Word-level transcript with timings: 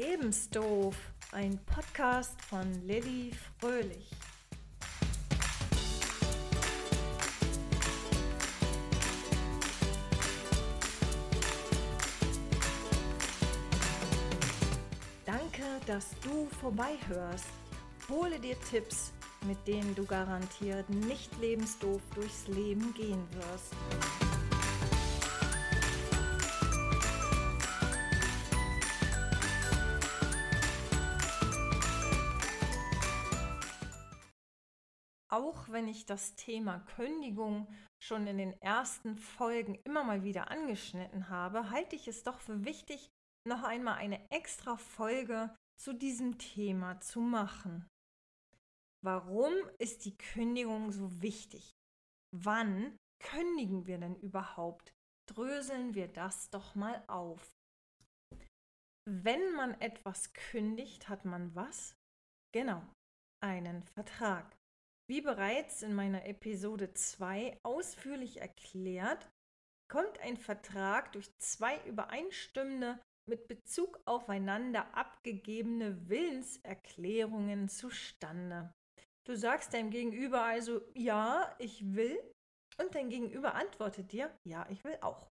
Lebensdoof, 0.00 0.96
ein 1.32 1.60
Podcast 1.66 2.40
von 2.40 2.64
Lilly 2.86 3.32
Fröhlich. 3.58 4.08
Danke, 15.26 15.64
dass 15.86 16.06
du 16.22 16.48
vorbeihörst. 16.62 17.44
Hole 18.08 18.38
dir 18.38 18.56
Tipps, 18.70 19.12
mit 19.46 19.58
denen 19.68 19.94
du 19.94 20.06
garantiert 20.06 20.88
nicht 20.88 21.30
lebensdoof 21.42 22.00
durchs 22.14 22.46
Leben 22.46 22.94
gehen 22.94 23.28
wirst. 23.32 24.29
Auch 35.40 35.70
wenn 35.70 35.88
ich 35.88 36.04
das 36.04 36.34
Thema 36.34 36.80
Kündigung 36.80 37.66
schon 37.98 38.26
in 38.26 38.36
den 38.36 38.52
ersten 38.60 39.16
Folgen 39.16 39.74
immer 39.86 40.04
mal 40.04 40.22
wieder 40.22 40.50
angeschnitten 40.50 41.30
habe, 41.30 41.70
halte 41.70 41.96
ich 41.96 42.08
es 42.08 42.24
doch 42.24 42.38
für 42.40 42.66
wichtig, 42.66 43.08
noch 43.48 43.62
einmal 43.62 43.94
eine 43.94 44.30
extra 44.30 44.76
Folge 44.76 45.56
zu 45.80 45.94
diesem 45.94 46.36
Thema 46.36 47.00
zu 47.00 47.22
machen. 47.22 47.88
Warum 49.02 49.54
ist 49.78 50.04
die 50.04 50.14
Kündigung 50.18 50.92
so 50.92 51.22
wichtig? 51.22 51.72
Wann 52.36 52.98
kündigen 53.22 53.86
wir 53.86 53.96
denn 53.96 54.16
überhaupt? 54.16 54.92
Dröseln 55.26 55.94
wir 55.94 56.08
das 56.08 56.50
doch 56.50 56.74
mal 56.74 57.02
auf. 57.06 57.50
Wenn 59.08 59.54
man 59.54 59.72
etwas 59.80 60.34
kündigt, 60.34 61.08
hat 61.08 61.24
man 61.24 61.54
was? 61.54 61.94
Genau, 62.52 62.82
einen 63.42 63.82
Vertrag. 63.94 64.59
Wie 65.10 65.22
bereits 65.22 65.82
in 65.82 65.92
meiner 65.92 66.24
Episode 66.24 66.94
2 66.94 67.58
ausführlich 67.64 68.40
erklärt, 68.40 69.28
kommt 69.90 70.20
ein 70.20 70.36
Vertrag 70.36 71.10
durch 71.10 71.36
zwei 71.38 71.84
übereinstimmende, 71.84 72.96
mit 73.28 73.48
Bezug 73.48 74.00
aufeinander 74.04 74.94
abgegebene 74.96 76.08
Willenserklärungen 76.08 77.68
zustande. 77.68 78.72
Du 79.26 79.34
sagst 79.34 79.74
deinem 79.74 79.90
Gegenüber 79.90 80.44
also, 80.44 80.80
ja, 80.94 81.56
ich 81.58 81.96
will, 81.96 82.16
und 82.78 82.94
dein 82.94 83.08
Gegenüber 83.08 83.56
antwortet 83.56 84.12
dir, 84.12 84.32
ja, 84.44 84.64
ich 84.70 84.84
will 84.84 84.96
auch. 85.00 85.28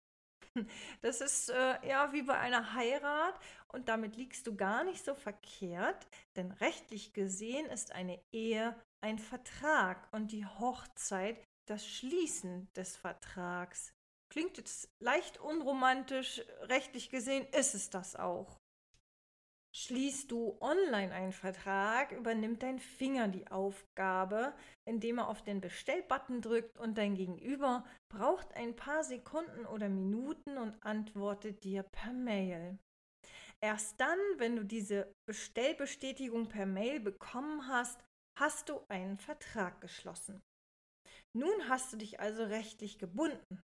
Das 1.01 1.21
ist 1.21 1.49
äh, 1.49 1.87
ja 1.87 2.13
wie 2.13 2.23
bei 2.23 2.37
einer 2.37 2.73
Heirat 2.73 3.39
und 3.69 3.89
damit 3.89 4.15
liegst 4.15 4.47
du 4.47 4.55
gar 4.55 4.83
nicht 4.83 5.03
so 5.03 5.15
verkehrt, 5.15 6.07
denn 6.35 6.51
rechtlich 6.51 7.13
gesehen 7.13 7.65
ist 7.67 7.91
eine 7.91 8.19
Ehe 8.31 8.75
ein 9.01 9.19
Vertrag 9.19 10.07
und 10.13 10.31
die 10.31 10.45
Hochzeit 10.45 11.43
das 11.65 11.85
Schließen 11.85 12.71
des 12.73 12.95
Vertrags. 12.95 13.93
Klingt 14.29 14.57
jetzt 14.57 14.89
leicht 14.99 15.39
unromantisch, 15.39 16.41
rechtlich 16.61 17.09
gesehen 17.09 17.45
ist 17.51 17.75
es 17.75 17.89
das 17.89 18.15
auch. 18.15 18.62
Schließt 19.75 20.29
du 20.29 20.55
online 20.61 21.11
einen 21.11 21.31
Vertrag, 21.31 22.11
übernimmt 22.11 22.61
dein 22.61 22.77
Finger 22.77 23.27
die 23.27 23.47
Aufgabe, 23.47 24.53
indem 24.85 25.17
er 25.17 25.27
auf 25.27 25.41
den 25.41 25.61
Bestellbutton 25.61 26.41
drückt 26.41 26.77
und 26.77 26.95
dein 26.97 27.15
Gegenüber 27.15 27.83
braucht 28.07 28.53
ein 28.55 28.75
paar 28.75 29.03
Sekunden 29.03 29.65
oder 29.65 29.89
Minuten 29.89 30.59
und 30.59 30.77
antwortet 30.85 31.63
dir 31.63 31.81
per 31.81 32.13
Mail. 32.13 32.77
Erst 33.63 33.99
dann, 33.99 34.19
wenn 34.38 34.55
du 34.55 34.63
diese 34.63 35.11
Bestellbestätigung 35.27 36.49
per 36.49 36.67
Mail 36.67 36.99
bekommen 36.99 37.67
hast, 37.67 37.99
hast 38.37 38.69
du 38.69 38.86
einen 38.89 39.17
Vertrag 39.17 39.81
geschlossen. 39.81 40.43
Nun 41.36 41.67
hast 41.67 41.92
du 41.93 41.98
dich 41.98 42.19
also 42.19 42.43
rechtlich 42.43 42.99
gebunden. 42.99 43.61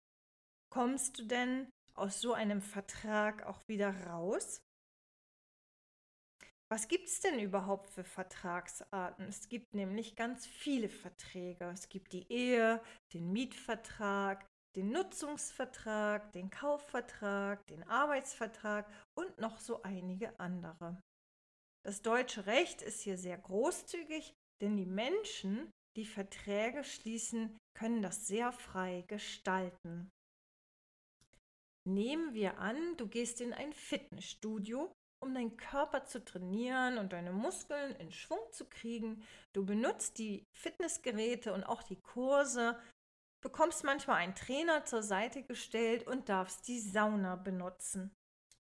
Kommst 0.72 1.18
du 1.18 1.24
denn 1.24 1.68
aus 1.94 2.20
so 2.20 2.32
einem 2.32 2.62
Vertrag 2.62 3.44
auch 3.44 3.66
wieder 3.68 4.06
raus? 4.06 4.62
Was 6.70 6.88
gibt 6.88 7.08
es 7.08 7.20
denn 7.20 7.38
überhaupt 7.38 7.88
für 7.90 8.04
Vertragsarten? 8.04 9.26
Es 9.26 9.48
gibt 9.48 9.74
nämlich 9.74 10.16
ganz 10.16 10.46
viele 10.46 10.88
Verträge. 10.88 11.64
Es 11.70 11.88
gibt 11.88 12.12
die 12.12 12.30
Ehe, 12.30 12.82
den 13.14 13.32
Mietvertrag, 13.32 14.46
den 14.76 14.90
Nutzungsvertrag, 14.90 16.30
den 16.32 16.50
Kaufvertrag, 16.50 17.66
den 17.68 17.82
Arbeitsvertrag 17.84 18.86
und 19.14 19.38
noch 19.38 19.58
so 19.60 19.82
einige 19.82 20.38
andere. 20.38 21.00
Das 21.84 22.02
deutsche 22.02 22.46
Recht 22.46 22.82
ist 22.82 23.00
hier 23.00 23.16
sehr 23.16 23.38
großzügig 23.38 24.34
denn 24.60 24.76
die 24.76 24.86
Menschen, 24.86 25.72
die 25.96 26.04
Verträge 26.04 26.84
schließen, 26.84 27.56
können 27.74 28.02
das 28.02 28.26
sehr 28.26 28.52
frei 28.52 29.04
gestalten. 29.06 30.10
Nehmen 31.86 32.34
wir 32.34 32.58
an, 32.58 32.96
du 32.96 33.08
gehst 33.08 33.40
in 33.40 33.52
ein 33.52 33.72
Fitnessstudio, 33.72 34.92
um 35.20 35.34
deinen 35.34 35.56
Körper 35.56 36.04
zu 36.04 36.24
trainieren 36.24 36.98
und 36.98 37.12
deine 37.12 37.32
Muskeln 37.32 37.94
in 37.96 38.12
Schwung 38.12 38.40
zu 38.52 38.64
kriegen. 38.66 39.22
Du 39.52 39.64
benutzt 39.64 40.18
die 40.18 40.44
Fitnessgeräte 40.56 41.52
und 41.52 41.64
auch 41.64 41.82
die 41.82 42.00
Kurse, 42.00 42.78
bekommst 43.42 43.84
manchmal 43.84 44.16
einen 44.16 44.34
Trainer 44.34 44.84
zur 44.84 45.02
Seite 45.02 45.42
gestellt 45.42 46.06
und 46.06 46.28
darfst 46.28 46.66
die 46.68 46.80
Sauna 46.80 47.36
benutzen. 47.36 48.14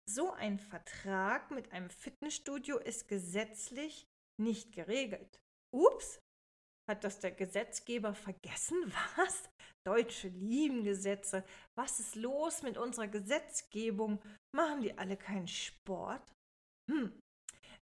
So 0.08 0.32
ein 0.32 0.58
Vertrag 0.58 1.50
mit 1.50 1.72
einem 1.72 1.90
Fitnessstudio 1.90 2.78
ist 2.78 3.08
gesetzlich 3.08 4.06
nicht 4.40 4.72
geregelt. 4.72 5.40
Ups, 5.74 6.20
hat 6.88 7.02
das 7.02 7.18
der 7.18 7.32
Gesetzgeber 7.32 8.14
vergessen? 8.14 8.76
Was? 9.16 9.50
Deutsche 9.84 10.28
lieben 10.28 10.84
Gesetze. 10.84 11.44
Was 11.76 12.00
ist 12.00 12.14
los 12.14 12.62
mit 12.62 12.78
unserer 12.78 13.08
Gesetzgebung? 13.08 14.22
Machen 14.54 14.82
die 14.82 14.96
alle 14.96 15.16
keinen 15.16 15.48
Sport? 15.48 16.35
Hm, 16.90 17.20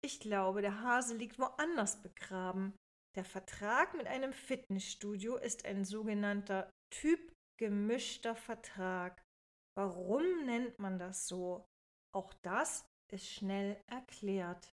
ich 0.05 0.21
glaube, 0.21 0.63
der 0.63 0.81
Hase 0.83 1.17
liegt 1.17 1.39
woanders 1.39 2.03
begraben. 2.03 2.75
Der 3.15 3.25
Vertrag 3.25 3.95
mit 3.95 4.07
einem 4.07 4.33
Fitnessstudio 4.33 5.37
ist 5.37 5.65
ein 5.65 5.85
sogenannter 5.85 6.71
Typ 6.91 7.33
gemischter 7.59 8.35
Vertrag. 8.35 9.23
Warum 9.77 10.45
nennt 10.45 10.79
man 10.79 10.99
das 10.99 11.27
so? 11.29 11.67
Auch 12.15 12.33
das 12.43 12.85
ist 13.13 13.29
schnell 13.29 13.81
erklärt. 13.87 14.75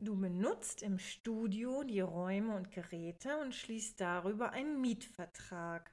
Du 0.00 0.16
benutzt 0.16 0.82
im 0.82 0.98
Studio 0.98 1.82
die 1.82 2.00
Räume 2.00 2.54
und 2.54 2.70
Geräte 2.70 3.38
und 3.38 3.54
schließt 3.54 4.00
darüber 4.00 4.50
einen 4.50 4.80
Mietvertrag. 4.80 5.92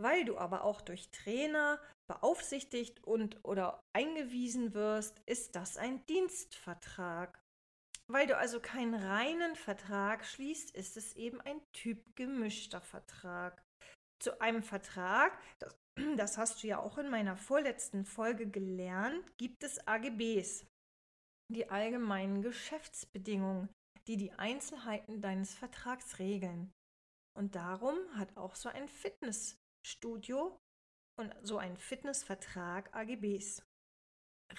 Weil 0.00 0.24
du 0.24 0.38
aber 0.38 0.64
auch 0.64 0.80
durch 0.80 1.10
Trainer 1.10 1.80
beaufsichtigt 2.10 3.04
und 3.04 3.38
oder 3.44 3.84
eingewiesen 3.92 4.74
wirst, 4.74 5.20
ist 5.26 5.54
das 5.54 5.76
ein 5.76 6.04
Dienstvertrag. 6.06 7.40
Weil 8.08 8.26
du 8.26 8.36
also 8.36 8.58
keinen 8.58 8.94
reinen 8.94 9.54
Vertrag 9.54 10.26
schließt, 10.26 10.74
ist 10.74 10.96
es 10.96 11.14
eben 11.14 11.40
ein 11.40 11.60
Typ 11.72 12.16
gemischter 12.16 12.80
Vertrag. 12.80 13.62
Zu 14.18 14.40
einem 14.40 14.64
Vertrag, 14.64 15.38
das, 15.60 15.76
das 16.16 16.36
hast 16.36 16.64
du 16.64 16.66
ja 16.66 16.80
auch 16.80 16.98
in 16.98 17.10
meiner 17.10 17.36
vorletzten 17.36 18.04
Folge 18.04 18.48
gelernt, 18.48 19.38
gibt 19.38 19.62
es 19.62 19.86
AGBs 19.86 20.66
die 21.50 21.68
allgemeinen 21.68 22.42
Geschäftsbedingungen, 22.42 23.68
die 24.06 24.16
die 24.16 24.32
Einzelheiten 24.32 25.20
deines 25.20 25.52
Vertrags 25.52 26.18
regeln. 26.18 26.72
Und 27.36 27.56
darum 27.56 27.96
hat 28.14 28.36
auch 28.36 28.54
so 28.54 28.68
ein 28.68 28.88
Fitnessstudio 28.88 30.56
und 31.20 31.34
so 31.42 31.58
ein 31.58 31.76
Fitnessvertrag 31.76 32.94
AGBs. 32.94 33.62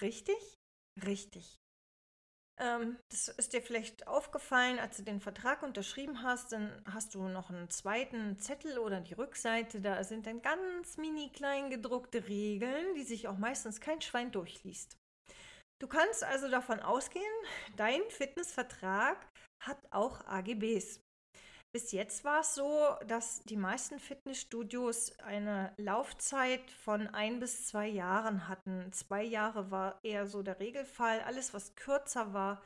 Richtig? 0.00 0.58
Richtig. 1.04 1.58
Ähm, 2.60 2.98
das 3.10 3.28
ist 3.28 3.52
dir 3.52 3.62
vielleicht 3.62 4.06
aufgefallen, 4.06 4.78
als 4.78 4.98
du 4.98 5.02
den 5.02 5.20
Vertrag 5.20 5.62
unterschrieben 5.62 6.22
hast, 6.22 6.52
dann 6.52 6.82
hast 6.90 7.14
du 7.14 7.28
noch 7.28 7.50
einen 7.50 7.70
zweiten 7.70 8.38
Zettel 8.38 8.78
oder 8.78 9.00
die 9.00 9.14
Rückseite. 9.14 9.80
Da 9.80 10.04
sind 10.04 10.26
dann 10.26 10.42
ganz 10.42 10.96
mini 10.96 11.30
klein 11.30 11.70
gedruckte 11.70 12.28
Regeln, 12.28 12.94
die 12.94 13.04
sich 13.04 13.26
auch 13.28 13.38
meistens 13.38 13.80
kein 13.80 14.00
Schwein 14.00 14.30
durchliest. 14.32 14.96
Du 15.80 15.88
kannst 15.88 16.22
also 16.22 16.48
davon 16.48 16.78
ausgehen, 16.80 17.24
dein 17.76 18.02
Fitnessvertrag 18.08 19.26
hat 19.60 19.78
auch 19.90 20.24
AGBs. 20.26 21.00
Bis 21.74 21.92
jetzt 21.92 22.22
war 22.24 22.40
es 22.40 22.54
so, 22.54 22.96
dass 23.06 23.42
die 23.44 23.56
meisten 23.56 23.98
Fitnessstudios 23.98 25.18
eine 25.20 25.72
Laufzeit 25.78 26.70
von 26.70 27.06
ein 27.08 27.40
bis 27.40 27.66
zwei 27.66 27.88
Jahren 27.88 28.46
hatten. 28.46 28.92
Zwei 28.92 29.22
Jahre 29.22 29.70
war 29.70 29.98
eher 30.02 30.26
so 30.26 30.42
der 30.42 30.60
Regelfall. 30.60 31.20
Alles, 31.22 31.54
was 31.54 31.74
kürzer 31.74 32.34
war, 32.34 32.62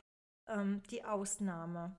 ähm, 0.49 0.83
die 0.91 1.05
Ausnahme. 1.05 1.97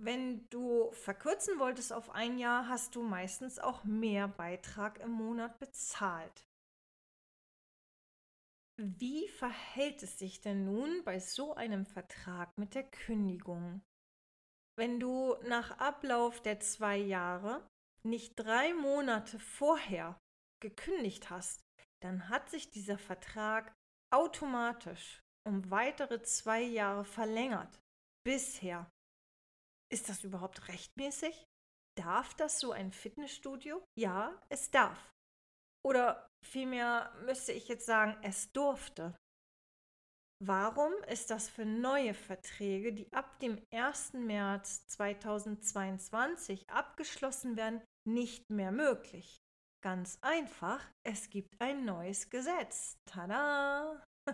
Wenn 0.00 0.48
du 0.48 0.90
verkürzen 0.92 1.58
wolltest 1.58 1.92
auf 1.92 2.10
ein 2.10 2.38
Jahr, 2.38 2.66
hast 2.68 2.94
du 2.94 3.02
meistens 3.02 3.58
auch 3.58 3.84
mehr 3.84 4.26
Beitrag 4.26 5.00
im 5.00 5.10
Monat 5.10 5.58
bezahlt. 5.58 6.46
Wie 8.80 9.28
verhält 9.28 10.02
es 10.02 10.18
sich 10.18 10.40
denn 10.40 10.64
nun 10.64 11.02
bei 11.04 11.18
so 11.18 11.54
einem 11.54 11.84
Vertrag 11.84 12.56
mit 12.56 12.74
der 12.74 12.84
Kündigung? 12.84 13.82
Wenn 14.78 15.00
du 15.00 15.34
nach 15.42 15.76
Ablauf 15.80 16.40
der 16.40 16.60
zwei 16.60 16.96
Jahre 16.98 17.68
nicht 18.04 18.36
drei 18.36 18.72
Monate 18.74 19.40
vorher 19.40 20.16
gekündigt 20.62 21.30
hast, 21.30 21.64
dann 22.00 22.28
hat 22.28 22.48
sich 22.48 22.70
dieser 22.70 22.96
Vertrag 22.96 23.74
automatisch 24.14 25.20
um 25.44 25.68
weitere 25.72 26.22
zwei 26.22 26.62
Jahre 26.62 27.04
verlängert. 27.04 27.80
Bisher. 28.24 28.88
Ist 29.90 30.08
das 30.08 30.22
überhaupt 30.22 30.68
rechtmäßig? 30.68 31.44
Darf 31.96 32.34
das 32.34 32.60
so 32.60 32.70
ein 32.70 32.92
Fitnessstudio? 32.92 33.84
Ja, 33.98 34.40
es 34.48 34.70
darf. 34.70 35.10
Oder 35.84 36.28
vielmehr 36.46 37.12
müsste 37.24 37.50
ich 37.50 37.66
jetzt 37.66 37.86
sagen, 37.86 38.16
es 38.22 38.52
durfte. 38.52 39.16
Warum 40.40 40.92
ist 41.08 41.30
das 41.30 41.48
für 41.48 41.64
neue 41.64 42.14
Verträge, 42.14 42.92
die 42.92 43.12
ab 43.12 43.40
dem 43.40 43.60
1. 43.72 44.12
März 44.12 44.86
2022 44.86 46.70
abgeschlossen 46.70 47.56
werden, 47.56 47.82
nicht 48.06 48.48
mehr 48.48 48.70
möglich? 48.70 49.40
Ganz 49.82 50.18
einfach, 50.22 50.84
es 51.04 51.28
gibt 51.30 51.60
ein 51.60 51.84
neues 51.84 52.30
Gesetz. 52.30 52.96
Tada! 53.04 54.04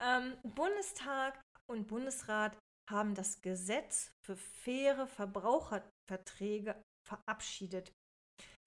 ähm, 0.00 0.36
Bundestag 0.44 1.40
und 1.68 1.88
Bundesrat 1.88 2.56
haben 2.88 3.14
das 3.14 3.40
Gesetz 3.40 4.12
für 4.24 4.36
faire 4.36 5.06
Verbraucherverträge 5.08 6.80
verabschiedet. 7.04 7.92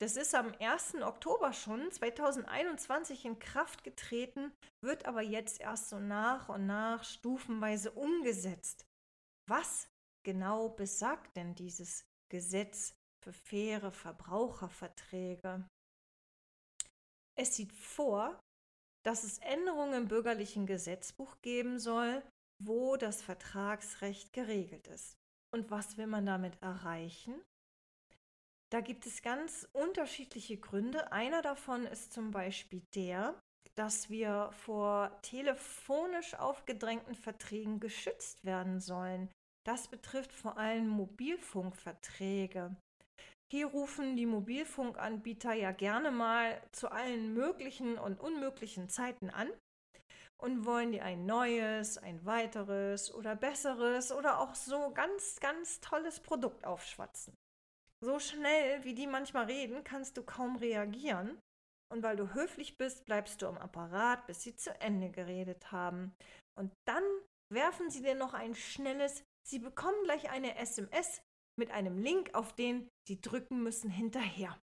Das 0.03 0.17
ist 0.17 0.35
am 0.35 0.53
1. 0.59 0.95
Oktober 0.95 1.53
schon 1.53 1.89
2021 1.89 3.23
in 3.23 3.39
Kraft 3.39 3.85
getreten, 3.85 4.51
wird 4.81 5.05
aber 5.05 5.21
jetzt 5.21 5.61
erst 5.61 5.87
so 5.87 5.97
nach 5.97 6.49
und 6.49 6.65
nach 6.65 7.05
stufenweise 7.05 7.89
umgesetzt. 7.89 8.85
Was 9.47 9.87
genau 10.25 10.67
besagt 10.67 11.37
denn 11.37 11.55
dieses 11.55 12.03
Gesetz 12.29 12.97
für 13.23 13.31
faire 13.31 13.93
Verbraucherverträge? 13.93 15.65
Es 17.39 17.55
sieht 17.55 17.71
vor, 17.71 18.37
dass 19.05 19.23
es 19.23 19.37
Änderungen 19.37 19.93
im 19.93 20.07
bürgerlichen 20.09 20.65
Gesetzbuch 20.65 21.37
geben 21.41 21.79
soll, 21.79 22.21
wo 22.61 22.97
das 22.97 23.21
Vertragsrecht 23.21 24.33
geregelt 24.33 24.85
ist. 24.87 25.15
Und 25.53 25.71
was 25.71 25.95
will 25.95 26.07
man 26.07 26.25
damit 26.25 26.61
erreichen? 26.61 27.41
Da 28.73 28.81
gibt 28.81 29.05
es 29.05 29.21
ganz 29.21 29.69
unterschiedliche 29.71 30.57
Gründe. 30.57 31.11
Einer 31.11 31.43
davon 31.43 31.85
ist 31.85 32.11
zum 32.11 32.31
Beispiel 32.31 32.81
der, 32.95 33.39
dass 33.75 34.09
wir 34.09 34.49
vor 34.51 35.15
telefonisch 35.21 36.33
aufgedrängten 36.33 37.13
Verträgen 37.13 37.79
geschützt 37.79 38.43
werden 38.45 38.79
sollen. 38.79 39.29
Das 39.63 39.89
betrifft 39.89 40.33
vor 40.33 40.57
allem 40.57 40.87
Mobilfunkverträge. 40.87 42.75
Hier 43.51 43.67
rufen 43.67 44.15
die 44.15 44.25
Mobilfunkanbieter 44.25 45.53
ja 45.53 45.71
gerne 45.71 46.09
mal 46.09 46.59
zu 46.71 46.91
allen 46.91 47.35
möglichen 47.35 47.99
und 47.99 48.19
unmöglichen 48.19 48.89
Zeiten 48.89 49.29
an 49.29 49.51
und 50.41 50.65
wollen 50.65 50.93
dir 50.93 51.05
ein 51.05 51.27
neues, 51.27 51.99
ein 51.99 52.25
weiteres 52.25 53.13
oder 53.13 53.35
besseres 53.35 54.11
oder 54.11 54.39
auch 54.39 54.55
so 54.55 54.89
ganz, 54.95 55.39
ganz 55.39 55.79
tolles 55.79 56.19
Produkt 56.19 56.65
aufschwatzen. 56.65 57.37
So 58.03 58.19
schnell, 58.19 58.83
wie 58.83 58.93
die 58.93 59.07
manchmal 59.07 59.45
reden, 59.45 59.85
kannst 59.85 60.17
du 60.17 60.23
kaum 60.23 60.57
reagieren. 60.57 61.39
Und 61.89 62.03
weil 62.03 62.17
du 62.17 62.33
höflich 62.33 62.77
bist, 62.77 63.05
bleibst 63.05 63.41
du 63.41 63.47
am 63.47 63.57
Apparat, 63.57 64.27
bis 64.27 64.41
sie 64.41 64.57
zu 64.57 64.77
Ende 64.81 65.09
geredet 65.09 65.71
haben. 65.71 66.13
Und 66.59 66.73
dann 66.85 67.03
werfen 67.49 67.89
sie 67.89 68.01
dir 68.01 68.15
noch 68.15 68.33
ein 68.33 68.55
schnelles, 68.55 69.23
sie 69.47 69.59
bekommen 69.59 70.03
gleich 70.03 70.29
eine 70.29 70.57
SMS 70.57 71.21
mit 71.57 71.71
einem 71.71 71.97
Link, 71.97 72.35
auf 72.35 72.53
den 72.53 72.89
sie 73.07 73.21
drücken 73.21 73.63
müssen 73.63 73.89
hinterher. 73.89 74.59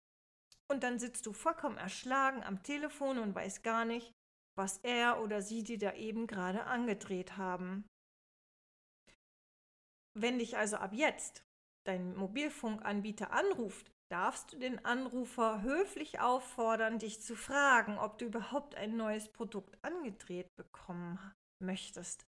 Und 0.69 0.83
dann 0.83 0.99
sitzt 0.99 1.25
du 1.25 1.33
vollkommen 1.33 1.79
erschlagen 1.79 2.43
am 2.43 2.65
Telefon 2.65 3.21
und 3.21 3.37
weißt 3.37 3.63
gar 3.63 3.85
nicht, 3.85 4.13
was 4.57 4.79
er 4.79 5.23
oder 5.23 5.43
sie 5.43 5.63
dir 5.63 5.79
da 5.79 5.93
eben 5.93 6.27
gerade 6.27 6.65
angedreht 6.65 7.37
haben. 7.37 7.87
Wenn 10.19 10.41
dich 10.41 10.57
also 10.57 10.79
ab 10.79 10.93
jetzt 10.93 11.45
dein 11.89 12.15
Mobilfunkanbieter 12.15 13.33
anruft, 13.33 13.91
darfst 14.11 14.53
du 14.53 14.59
den 14.59 14.85
Anrufer 14.85 15.63
höflich 15.63 16.21
auffordern, 16.21 16.99
dich 16.99 17.21
zu 17.21 17.35
fragen, 17.35 17.99
ob 17.99 18.19
du 18.19 18.27
überhaupt 18.27 18.75
ein 18.75 18.97
neues 18.97 19.29
Produkt 19.29 19.83
angedreht 19.83 20.55
bekommen 20.57 21.19
möchtest. 21.63 22.27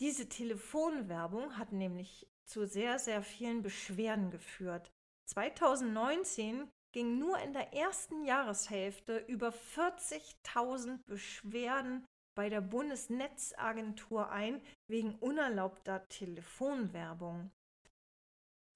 Diese 0.00 0.28
Telefonwerbung 0.28 1.56
hat 1.58 1.72
nämlich 1.72 2.26
zu 2.44 2.66
sehr, 2.66 2.98
sehr 2.98 3.22
vielen 3.22 3.62
Beschwerden 3.62 4.30
geführt. 4.30 4.90
2019 5.30 6.68
ging 6.92 7.18
nur 7.18 7.38
in 7.38 7.52
der 7.52 7.72
ersten 7.72 8.24
Jahreshälfte 8.24 9.18
über 9.28 9.50
40.000 9.50 10.98
Beschwerden 11.06 12.04
bei 12.34 12.48
der 12.48 12.60
Bundesnetzagentur 12.60 14.30
ein 14.30 14.60
wegen 14.88 15.14
unerlaubter 15.16 16.06
Telefonwerbung. 16.08 17.50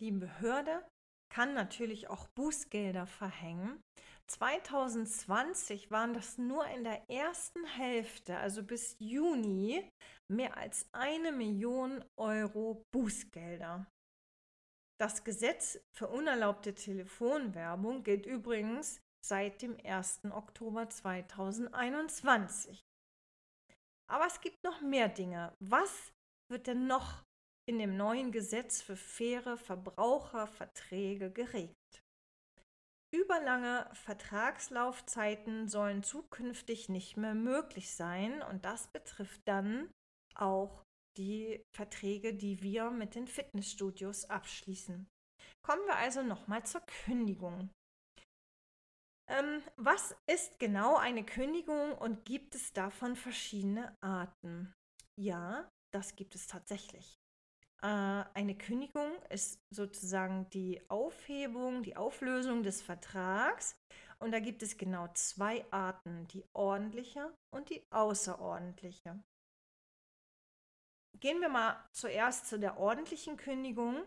Die 0.01 0.13
Behörde 0.13 0.87
kann 1.33 1.55
natürlich 1.55 2.09
auch 2.09 2.29
Bußgelder 2.37 3.07
verhängen. 3.07 3.81
2020 4.29 5.91
waren 5.91 6.13
das 6.13 6.37
nur 6.37 6.67
in 6.67 6.85
der 6.85 7.09
ersten 7.09 7.65
Hälfte, 7.65 8.37
also 8.37 8.63
bis 8.63 8.97
Juni, 8.99 9.89
mehr 10.29 10.57
als 10.57 10.89
eine 10.93 11.33
Million 11.33 12.05
Euro 12.19 12.83
Bußgelder. 12.93 13.87
Das 15.01 15.25
Gesetz 15.25 15.79
für 15.95 16.09
unerlaubte 16.09 16.75
Telefonwerbung 16.75 18.03
gilt 18.03 18.27
übrigens 18.27 19.01
seit 19.25 19.63
dem 19.63 19.77
1. 19.85 20.25
Oktober 20.31 20.89
2021. 20.89 22.83
Aber 24.11 24.27
es 24.27 24.41
gibt 24.41 24.63
noch 24.65 24.81
mehr 24.81 25.09
Dinge. 25.09 25.53
Was 25.61 26.13
wird 26.51 26.67
denn 26.67 26.87
noch 26.87 27.23
in 27.69 27.79
dem 27.79 27.97
neuen 27.97 28.33
Gesetz 28.33 28.81
für 28.81 28.97
faire 28.97 29.59
Verbraucherverträge 29.59 31.31
geregelt. 31.31 31.75
Überlange 33.15 33.89
Vertragslaufzeiten 33.95 35.69
sollen 35.69 36.03
zukünftig 36.03 36.89
nicht 36.89 37.17
mehr 37.17 37.35
möglich 37.35 37.93
sein 37.95 38.43
und 38.43 38.65
das 38.65 38.89
betrifft 38.89 39.41
dann 39.47 39.91
auch 40.35 40.85
die 41.17 41.65
Verträge, 41.75 42.35
die 42.35 42.63
wir 42.63 42.91
mit 42.91 43.15
den 43.15 43.27
Fitnessstudios 43.27 44.27
abschließen. 44.27 45.09
Kommen 45.63 45.87
wir 45.87 45.97
also 45.97 46.23
nochmal 46.23 46.65
zur 46.65 46.83
Kündigung. 46.83 47.71
Ähm, 49.29 49.63
was 49.77 50.15
ist 50.27 50.59
genau 50.59 50.97
eine 50.97 51.25
Kündigung 51.25 51.97
und 51.99 52.25
gibt 52.25 52.55
es 52.55 52.73
davon 52.73 53.17
verschiedene 53.17 53.97
Arten? 54.01 54.73
Ja, 55.19 55.69
das 55.93 56.15
gibt 56.15 56.35
es 56.35 56.47
tatsächlich. 56.47 57.19
Äh, 57.83 57.87
eine 58.35 58.57
Kündigung 58.57 59.11
ist 59.31 59.61
sozusagen 59.71 60.49
die 60.51 60.83
Aufhebung, 60.89 61.83
die 61.83 61.97
Auflösung 61.97 62.63
des 62.63 62.83
Vertrags. 62.83 63.77
Und 64.19 64.33
da 64.33 64.41
gibt 64.41 64.63
es 64.63 64.79
genau 64.79 65.09
zwei 65.13 65.65
Arten, 65.71 66.27
die 66.29 66.45
ordentliche 66.55 67.35
und 67.55 67.69
die 67.69 67.83
außerordentliche. 67.91 69.23
Gehen 71.21 71.41
wir 71.41 71.49
mal 71.49 71.83
zuerst 71.93 72.47
zu 72.47 72.59
der 72.59 72.79
ordentlichen 72.79 73.37
Kündigung. 73.37 74.05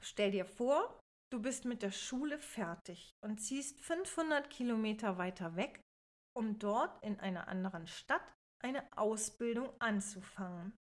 Stell 0.00 0.30
dir 0.30 0.44
vor, 0.44 1.00
du 1.30 1.40
bist 1.40 1.64
mit 1.64 1.82
der 1.82 1.92
Schule 1.92 2.38
fertig 2.38 3.14
und 3.20 3.38
ziehst 3.38 3.80
500 3.80 4.50
Kilometer 4.50 5.18
weiter 5.18 5.56
weg, 5.56 5.80
um 6.36 6.58
dort 6.58 7.02
in 7.02 7.18
einer 7.20 7.48
anderen 7.48 7.86
Stadt 7.86 8.34
eine 8.62 8.84
Ausbildung 8.96 9.70
anzufangen. 9.80 10.76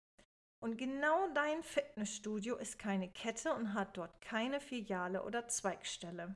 Und 0.63 0.77
genau 0.77 1.27
dein 1.33 1.63
Fitnessstudio 1.63 2.55
ist 2.55 2.77
keine 2.77 3.09
Kette 3.09 3.53
und 3.55 3.73
hat 3.73 3.97
dort 3.97 4.21
keine 4.21 4.61
Filiale 4.61 5.23
oder 5.23 5.47
Zweigstelle. 5.47 6.35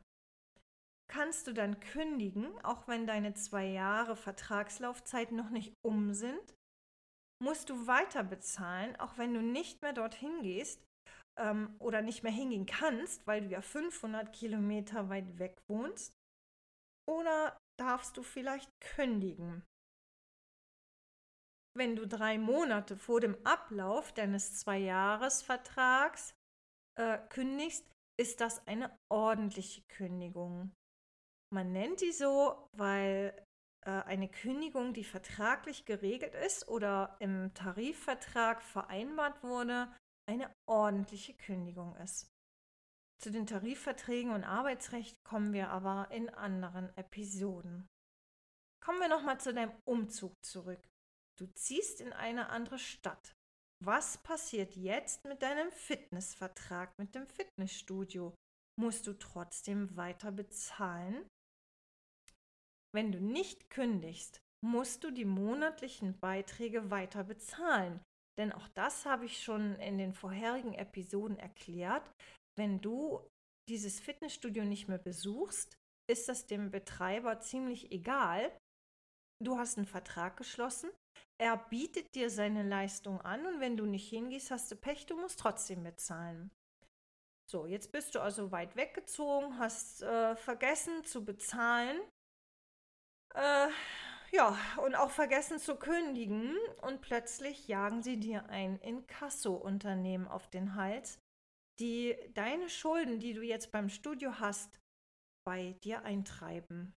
Kannst 1.07 1.45
du 1.45 1.53
dann 1.53 1.79
kündigen, 1.79 2.59
auch 2.63 2.87
wenn 2.87 3.05
deine 3.05 3.35
zwei 3.35 3.67
Jahre 3.67 4.15
Vertragslaufzeit 4.15 5.31
noch 5.31 5.51
nicht 5.51 5.73
um 5.85 6.13
sind? 6.13 6.55
Musst 7.43 7.69
du 7.69 7.85
weiter 7.85 8.23
bezahlen, 8.23 8.95
auch 8.95 9.17
wenn 9.17 9.33
du 9.33 9.41
nicht 9.41 9.81
mehr 9.83 9.93
dorthin 9.93 10.41
gehst 10.41 10.83
ähm, 11.39 11.75
oder 11.79 12.01
nicht 12.01 12.23
mehr 12.23 12.31
hingehen 12.31 12.65
kannst, 12.65 13.27
weil 13.27 13.41
du 13.41 13.49
ja 13.49 13.61
500 13.61 14.33
Kilometer 14.33 15.09
weit 15.09 15.37
weg 15.37 15.55
wohnst? 15.69 16.13
Oder 17.07 17.55
darfst 17.79 18.17
du 18.17 18.23
vielleicht 18.23 18.71
kündigen? 18.79 19.63
Wenn 21.75 21.95
du 21.95 22.07
drei 22.07 22.37
Monate 22.37 22.95
vor 22.95 23.19
dem 23.19 23.37
Ablauf 23.45 24.13
deines 24.13 24.55
Zweijahresvertrags 24.59 26.33
äh, 26.97 27.17
kündigst, 27.29 27.85
ist 28.17 28.39
das 28.39 28.65
eine 28.67 28.97
ordentliche 29.11 29.81
Kündigung. 29.89 30.71
Man 31.53 31.73
nennt 31.73 32.01
die 32.01 32.11
so, 32.13 32.69
weil 32.73 33.33
äh, 33.85 33.91
eine 33.91 34.29
Kündigung, 34.29 34.93
die 34.93 35.03
vertraglich 35.03 35.85
geregelt 35.85 36.33
ist 36.33 36.67
oder 36.67 37.17
im 37.19 37.53
Tarifvertrag 37.53 38.61
vereinbart 38.61 39.43
wurde, 39.43 39.93
eine 40.27 40.53
ordentliche 40.67 41.33
Kündigung 41.33 41.95
ist. 41.97 42.31
Zu 43.21 43.31
den 43.31 43.45
Tarifverträgen 43.45 44.31
und 44.31 44.43
Arbeitsrecht 44.43 45.23
kommen 45.23 45.53
wir 45.53 45.69
aber 45.69 46.09
in 46.11 46.29
anderen 46.29 46.95
Episoden. 46.97 47.87
Kommen 48.83 48.99
wir 48.99 49.07
nochmal 49.07 49.39
zu 49.39 49.53
deinem 49.53 49.73
Umzug 49.85 50.33
zurück. 50.43 50.81
Du 51.37 51.47
ziehst 51.53 52.01
in 52.01 52.13
eine 52.13 52.49
andere 52.49 52.79
Stadt. 52.79 53.35
Was 53.83 54.17
passiert 54.19 54.75
jetzt 54.75 55.25
mit 55.25 55.41
deinem 55.41 55.71
Fitnessvertrag, 55.71 56.97
mit 56.97 57.13
dem 57.13 57.27
Fitnessstudio? 57.27 58.33
Musst 58.79 59.05
du 59.07 59.13
trotzdem 59.13 59.95
weiter 59.95 60.31
bezahlen? 60.31 61.27
Wenn 62.93 63.11
du 63.11 63.19
nicht 63.19 63.69
kündigst, 63.69 64.39
musst 64.63 65.03
du 65.03 65.11
die 65.11 65.25
monatlichen 65.25 66.17
Beiträge 66.19 66.89
weiter 66.89 67.23
bezahlen. 67.23 68.01
Denn 68.37 68.51
auch 68.51 68.67
das 68.69 69.05
habe 69.05 69.25
ich 69.25 69.43
schon 69.43 69.75
in 69.75 69.97
den 69.97 70.13
vorherigen 70.13 70.73
Episoden 70.73 71.37
erklärt. 71.37 72.09
Wenn 72.57 72.81
du 72.81 73.25
dieses 73.69 73.99
Fitnessstudio 73.99 74.63
nicht 74.63 74.87
mehr 74.87 74.97
besuchst, 74.97 75.75
ist 76.09 76.29
das 76.29 76.45
dem 76.45 76.71
Betreiber 76.71 77.39
ziemlich 77.39 77.91
egal. 77.91 78.55
Du 79.43 79.57
hast 79.57 79.77
einen 79.77 79.87
Vertrag 79.87 80.37
geschlossen, 80.37 80.89
er 81.37 81.57
bietet 81.57 82.15
dir 82.15 82.29
seine 82.29 82.63
Leistung 82.63 83.21
an 83.21 83.45
und 83.45 83.59
wenn 83.59 83.77
du 83.77 83.85
nicht 83.85 84.09
hingehst, 84.09 84.51
hast 84.51 84.71
du 84.71 84.75
Pech, 84.75 85.05
du 85.05 85.17
musst 85.17 85.39
trotzdem 85.39 85.83
bezahlen. 85.83 86.51
So, 87.47 87.67
jetzt 87.67 87.91
bist 87.91 88.15
du 88.15 88.21
also 88.21 88.51
weit 88.51 88.75
weggezogen, 88.75 89.59
hast 89.59 90.01
äh, 90.01 90.35
vergessen 90.35 91.03
zu 91.03 91.23
bezahlen. 91.23 91.99
Äh, 93.35 93.69
ja, 94.31 94.57
und 94.83 94.95
auch 94.95 95.11
vergessen 95.11 95.59
zu 95.59 95.75
kündigen 95.75 96.57
und 96.81 97.01
plötzlich 97.01 97.67
jagen 97.67 98.01
sie 98.01 98.19
dir 98.19 98.49
ein 98.49 98.79
Inkasso-Unternehmen 98.79 100.27
auf 100.27 100.49
den 100.49 100.75
Hals, 100.75 101.19
die 101.79 102.17
deine 102.33 102.69
Schulden, 102.69 103.19
die 103.19 103.33
du 103.33 103.43
jetzt 103.43 103.71
beim 103.71 103.89
Studio 103.89 104.39
hast, 104.39 104.79
bei 105.45 105.73
dir 105.83 106.03
eintreiben. 106.03 106.95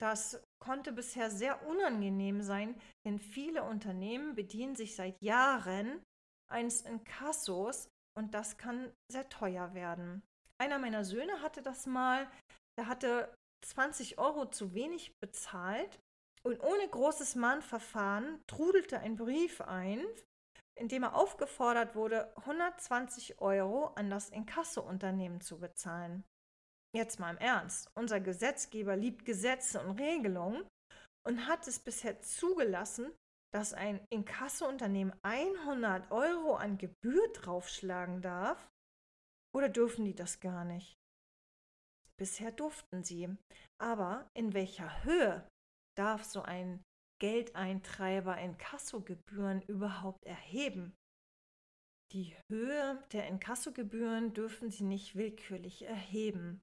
Das 0.00 0.42
konnte 0.58 0.92
bisher 0.92 1.30
sehr 1.30 1.66
unangenehm 1.66 2.42
sein, 2.42 2.74
denn 3.06 3.18
viele 3.18 3.62
Unternehmen 3.62 4.34
bedienen 4.34 4.76
sich 4.76 4.96
seit 4.96 5.20
Jahren 5.22 6.02
eines 6.50 6.82
Inkassos 6.82 7.88
und 8.16 8.34
das 8.34 8.56
kann 8.56 8.92
sehr 9.10 9.28
teuer 9.28 9.74
werden. 9.74 10.22
Einer 10.60 10.78
meiner 10.78 11.04
Söhne 11.04 11.42
hatte 11.42 11.62
das 11.62 11.86
mal, 11.86 12.30
der 12.78 12.86
hatte 12.86 13.34
20 13.64 14.18
Euro 14.18 14.46
zu 14.46 14.74
wenig 14.74 15.12
bezahlt 15.20 16.00
und 16.42 16.62
ohne 16.62 16.88
großes 16.88 17.34
Mahnverfahren 17.36 18.42
trudelte 18.46 18.98
ein 18.98 19.16
Brief 19.16 19.60
ein, 19.60 20.04
in 20.78 20.88
dem 20.88 21.04
er 21.04 21.14
aufgefordert 21.14 21.94
wurde, 21.94 22.36
120 22.38 23.40
Euro 23.40 23.86
an 23.94 24.10
das 24.10 24.28
Inkasso-Unternehmen 24.30 25.40
zu 25.40 25.58
bezahlen. 25.58 26.24
Jetzt 26.94 27.18
mal 27.18 27.32
im 27.32 27.38
Ernst, 27.38 27.90
unser 27.96 28.20
Gesetzgeber 28.20 28.94
liebt 28.94 29.24
Gesetze 29.24 29.84
und 29.84 29.98
Regelungen 29.98 30.64
und 31.26 31.48
hat 31.48 31.66
es 31.66 31.80
bisher 31.80 32.20
zugelassen, 32.20 33.12
dass 33.52 33.74
ein 33.74 34.06
Inkasso-Unternehmen 34.10 35.12
100 35.22 36.12
Euro 36.12 36.54
an 36.54 36.78
Gebühr 36.78 37.32
draufschlagen 37.32 38.22
darf? 38.22 38.70
Oder 39.52 39.68
dürfen 39.68 40.04
die 40.04 40.14
das 40.14 40.38
gar 40.38 40.64
nicht? 40.64 40.94
Bisher 42.16 42.52
durften 42.52 43.02
sie. 43.02 43.28
Aber 43.80 44.30
in 44.34 44.54
welcher 44.54 45.02
Höhe 45.02 45.48
darf 45.96 46.22
so 46.22 46.42
ein 46.42 46.84
Geldeintreiber 47.20 48.38
Inkassogebühren 48.38 49.62
überhaupt 49.62 50.24
erheben? 50.24 50.94
Die 52.12 52.36
Höhe 52.48 53.02
der 53.12 53.26
Inkassogebühren 53.26 54.32
dürfen 54.32 54.70
sie 54.70 54.84
nicht 54.84 55.16
willkürlich 55.16 55.82
erheben. 55.82 56.60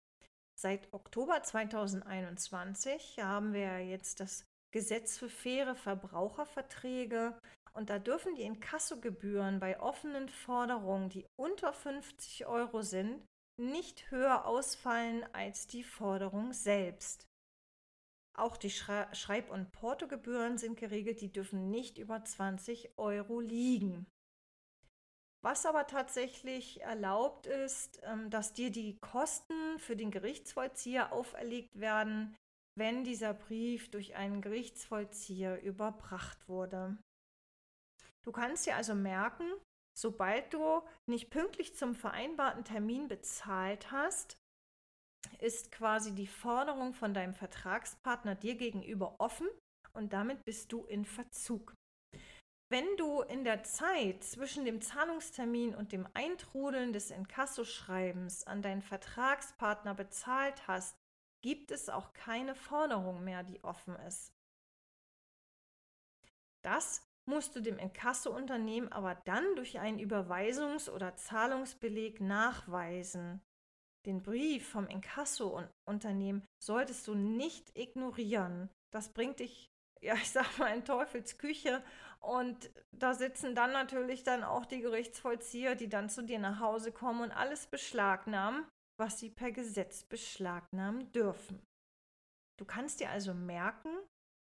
Seit 0.61 0.93
Oktober 0.93 1.41
2021 1.41 3.17
haben 3.17 3.51
wir 3.51 3.79
jetzt 3.79 4.19
das 4.19 4.45
Gesetz 4.71 5.17
für 5.17 5.27
faire 5.27 5.75
Verbraucherverträge 5.75 7.35
und 7.73 7.89
da 7.89 7.97
dürfen 7.97 8.35
die 8.35 8.43
Inkassogebühren 8.43 9.59
bei 9.59 9.79
offenen 9.79 10.29
Forderungen, 10.29 11.09
die 11.09 11.25
unter 11.35 11.73
50 11.73 12.45
Euro 12.45 12.83
sind, 12.83 13.25
nicht 13.59 14.11
höher 14.11 14.45
ausfallen 14.45 15.25
als 15.33 15.65
die 15.65 15.83
Forderung 15.83 16.53
selbst. 16.53 17.25
Auch 18.37 18.55
die 18.55 18.69
Schreib- 18.69 19.49
und 19.49 19.71
Portogebühren 19.71 20.59
sind 20.59 20.77
geregelt, 20.77 21.21
die 21.21 21.31
dürfen 21.31 21.71
nicht 21.71 21.97
über 21.97 22.23
20 22.23 22.99
Euro 22.99 23.39
liegen. 23.39 24.05
Was 25.43 25.65
aber 25.65 25.88
tatsächlich 25.88 26.81
erlaubt 26.81 27.48
ist, 27.48 28.00
ähm, 28.03 28.29
dass 28.29 28.53
dir 28.53 28.71
die 28.71 28.98
Kosten 29.00 29.79
für 29.79 29.95
den 29.95 30.12
Gerichtsvollzieher 30.12 31.12
auferlegt 31.12 31.79
werden, 31.79 32.36
wenn 32.77 33.03
dieser 33.03 33.33
Brief 33.33 33.89
durch 33.89 34.15
einen 34.15 34.41
Gerichtsvollzieher 34.41 35.62
überbracht 35.62 36.48
wurde. 36.48 36.98
Du 38.24 38.31
kannst 38.31 38.67
dir 38.67 38.75
also 38.75 38.93
merken, 38.93 39.51
sobald 39.98 40.53
du 40.53 40.81
nicht 41.10 41.31
pünktlich 41.31 41.75
zum 41.75 41.95
vereinbarten 41.95 42.63
Termin 42.63 43.07
bezahlt 43.07 43.91
hast, 43.91 44.38
ist 45.39 45.71
quasi 45.71 46.13
die 46.13 46.27
Forderung 46.27 46.93
von 46.93 47.13
deinem 47.13 47.33
Vertragspartner 47.33 48.36
dir 48.36 48.55
gegenüber 48.55 49.15
offen 49.19 49.48
und 49.93 50.13
damit 50.13 50.43
bist 50.45 50.71
du 50.71 50.86
in 50.86 51.05
Verzug. 51.05 51.74
Wenn 52.71 52.95
du 52.95 53.19
in 53.23 53.43
der 53.43 53.63
Zeit 53.63 54.23
zwischen 54.23 54.63
dem 54.63 54.79
Zahlungstermin 54.79 55.75
und 55.75 55.91
dem 55.91 56.07
Eintrudeln 56.13 56.93
des 56.93 57.11
Inkassoschreibens 57.11 58.47
an 58.47 58.61
deinen 58.61 58.81
Vertragspartner 58.81 59.93
bezahlt 59.93 60.69
hast, 60.69 60.95
gibt 61.41 61.71
es 61.71 61.89
auch 61.89 62.13
keine 62.13 62.55
Forderung 62.55 63.25
mehr, 63.25 63.43
die 63.43 63.61
offen 63.61 63.97
ist. 64.07 64.33
Das 66.61 67.05
musst 67.25 67.57
du 67.57 67.59
dem 67.59 67.77
Inkassounternehmen 67.77 68.89
aber 68.89 69.15
dann 69.15 69.57
durch 69.57 69.77
einen 69.77 69.99
Überweisungs- 69.99 70.89
oder 70.89 71.17
Zahlungsbeleg 71.17 72.21
nachweisen. 72.21 73.41
Den 74.05 74.23
Brief 74.23 74.65
vom 74.69 74.87
Inkassounternehmen 74.87 76.45
solltest 76.57 77.05
du 77.09 77.15
nicht 77.15 77.77
ignorieren. 77.77 78.69
Das 78.91 79.11
bringt 79.11 79.41
dich, 79.41 79.70
ja, 80.03 80.15
ich 80.15 80.31
sag 80.31 80.58
mal, 80.58 80.75
in 80.75 80.86
Teufels 80.86 81.38
Küche 81.38 81.84
und 82.20 82.70
da 82.91 83.13
sitzen 83.13 83.55
dann 83.55 83.72
natürlich 83.72 84.24
dann 84.24 84.43
auch 84.43 84.65
die 84.65 84.81
Gerichtsvollzieher, 84.81 85.75
die 85.75 85.89
dann 85.89 86.10
zu 86.10 86.24
dir 86.24 86.39
nach 86.39 86.60
Hause 86.60 86.91
kommen 86.91 87.22
und 87.22 87.31
alles 87.31 87.67
beschlagnahmen, 87.67 88.65
was 89.00 89.20
sie 89.20 89.29
per 89.29 89.51
Gesetz 89.51 90.03
beschlagnahmen 90.03 91.12
dürfen. 91.12 91.62
Du 92.60 92.65
kannst 92.65 93.00
dir 93.00 93.10
also 93.10 93.34
merken, 93.34 93.89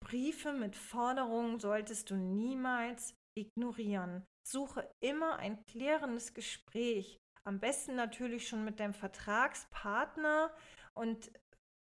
Briefe 0.06 0.54
mit 0.54 0.76
Forderungen 0.76 1.60
solltest 1.60 2.10
du 2.10 2.16
niemals 2.16 3.14
ignorieren. 3.38 4.24
Suche 4.48 4.90
immer 5.04 5.38
ein 5.38 5.62
klärendes 5.66 6.34
Gespräch, 6.34 7.20
am 7.44 7.60
besten 7.60 7.96
natürlich 7.96 8.48
schon 8.48 8.64
mit 8.64 8.80
deinem 8.80 8.94
Vertragspartner 8.94 10.56
und 10.94 11.32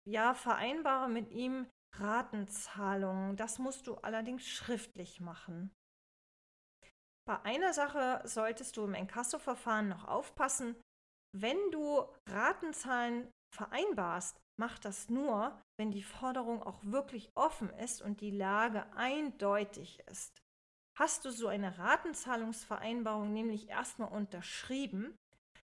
ja, 0.08 0.34
vereinbare 0.34 1.08
mit 1.08 1.30
ihm 1.30 1.66
Ratenzahlungen. 1.98 3.36
Das 3.36 3.58
musst 3.58 3.86
du 3.86 3.94
allerdings 3.96 4.46
schriftlich 4.46 5.20
machen. 5.20 5.70
Bei 7.24 7.40
einer 7.42 7.72
Sache 7.72 8.20
solltest 8.24 8.76
du 8.76 8.84
im 8.84 8.94
Enkasso-Verfahren 8.94 9.88
noch 9.88 10.06
aufpassen. 10.06 10.74
Wenn 11.36 11.58
du 11.70 12.04
Ratenzahlen 12.28 13.30
vereinbarst, 13.54 14.40
mach 14.58 14.78
das 14.78 15.08
nur, 15.08 15.60
wenn 15.78 15.90
die 15.90 16.02
Forderung 16.02 16.62
auch 16.62 16.82
wirklich 16.82 17.30
offen 17.34 17.70
ist 17.70 18.02
und 18.02 18.20
die 18.20 18.30
Lage 18.30 18.92
eindeutig 18.94 20.00
ist. 20.10 20.42
Hast 20.98 21.24
du 21.24 21.30
so 21.30 21.46
eine 21.46 21.78
Ratenzahlungsvereinbarung 21.78 23.32
nämlich 23.32 23.68
erstmal 23.68 24.12
unterschrieben, 24.12 25.16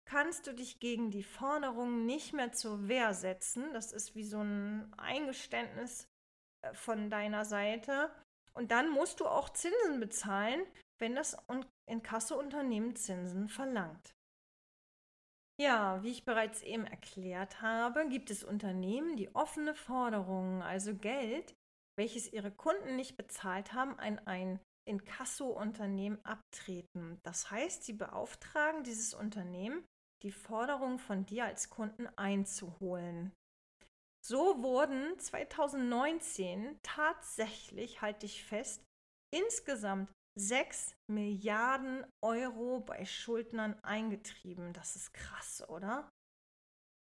kannst 0.05 0.47
du 0.47 0.53
dich 0.53 0.79
gegen 0.79 1.11
die 1.11 1.23
Forderung 1.23 2.05
nicht 2.05 2.33
mehr 2.33 2.51
zur 2.51 2.87
Wehr 2.87 3.13
setzen. 3.13 3.71
Das 3.73 3.93
ist 3.93 4.15
wie 4.15 4.25
so 4.25 4.41
ein 4.41 4.93
Eingeständnis 4.97 6.09
von 6.73 7.09
deiner 7.09 7.45
Seite. 7.45 8.09
Und 8.53 8.71
dann 8.71 8.89
musst 8.89 9.19
du 9.19 9.25
auch 9.25 9.49
Zinsen 9.49 9.99
bezahlen, 9.99 10.63
wenn 10.99 11.15
das 11.15 11.35
Inkassounternehmen 11.89 12.95
Zinsen 12.95 13.49
verlangt. 13.49 14.15
Ja, 15.59 16.01
wie 16.01 16.11
ich 16.11 16.25
bereits 16.25 16.63
eben 16.63 16.85
erklärt 16.85 17.61
habe, 17.61 18.07
gibt 18.09 18.31
es 18.31 18.43
Unternehmen, 18.43 19.15
die 19.15 19.33
offene 19.35 19.75
Forderungen, 19.75 20.61
also 20.61 20.95
Geld, 20.95 21.53
welches 21.95 22.31
ihre 22.31 22.51
Kunden 22.51 22.95
nicht 22.95 23.17
bezahlt 23.17 23.73
haben, 23.73 23.99
an 23.99 24.19
ein 24.25 24.59
Inkasso-Unternehmen 24.85 26.23
abtreten. 26.25 27.19
Das 27.23 27.51
heißt, 27.51 27.83
sie 27.83 27.93
beauftragen 27.93 28.83
dieses 28.83 29.13
Unternehmen, 29.13 29.85
die 30.23 30.31
Forderung 30.31 30.99
von 30.99 31.25
dir 31.25 31.45
als 31.45 31.69
Kunden 31.69 32.07
einzuholen. 32.17 33.31
So 34.25 34.63
wurden 34.63 35.19
2019 35.19 36.79
tatsächlich, 36.81 38.01
halte 38.01 38.25
ich 38.25 38.43
fest, 38.45 38.81
insgesamt 39.33 40.09
6 40.39 40.95
Milliarden 41.11 42.05
Euro 42.23 42.79
bei 42.79 43.05
Schuldnern 43.05 43.77
eingetrieben. 43.83 44.71
Das 44.73 44.95
ist 44.95 45.13
krass, 45.13 45.67
oder? 45.67 46.09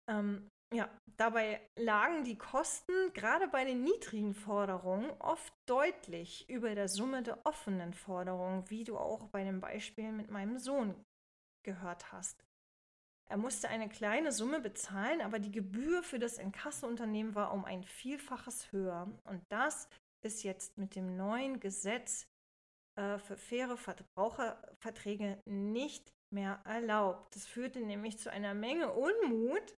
Ähm, 0.09 0.47
ja, 0.73 0.87
dabei 1.17 1.67
lagen 1.79 2.23
die 2.23 2.37
Kosten 2.37 3.11
gerade 3.13 3.47
bei 3.47 3.65
den 3.65 3.83
niedrigen 3.83 4.35
Forderungen 4.35 5.09
oft 5.19 5.51
deutlich 5.67 6.47
über 6.47 6.75
der 6.75 6.87
Summe 6.87 7.23
der 7.23 7.43
offenen 7.45 7.95
Forderungen, 7.95 8.69
wie 8.69 8.83
du 8.83 8.97
auch 8.97 9.29
bei 9.29 9.43
dem 9.43 9.61
Beispiel 9.61 10.11
mit 10.11 10.29
meinem 10.29 10.59
Sohn 10.59 10.93
gehört 11.65 12.11
hast. 12.11 12.45
Er 13.31 13.38
musste 13.38 13.69
eine 13.69 13.89
kleine 13.89 14.31
Summe 14.31 14.59
bezahlen, 14.59 15.21
aber 15.21 15.38
die 15.38 15.51
Gebühr 15.51 16.01
für 16.01 16.17
das 16.17 16.39
Inkassounternehmen 16.39 17.36
war 17.36 17.53
um 17.53 17.63
ein 17.63 17.83
Vielfaches 17.83 18.71
höher. 18.71 19.07
Und 19.24 19.43
das 19.50 19.88
ist 20.21 20.43
jetzt 20.43 20.79
mit 20.79 20.95
dem 20.95 21.15
neuen 21.15 21.59
Gesetz 21.59 22.27
äh, 22.98 23.19
für 23.19 23.38
faire 23.38 23.77
Verbraucherverträge 23.77 25.41
nicht 25.45 26.12
mehr 26.31 26.59
erlaubt. 26.65 27.36
Das 27.36 27.45
führte 27.45 27.81
nämlich 27.81 28.17
zu 28.17 28.31
einer 28.31 28.55
Menge 28.55 28.91
Unmut. 28.93 29.75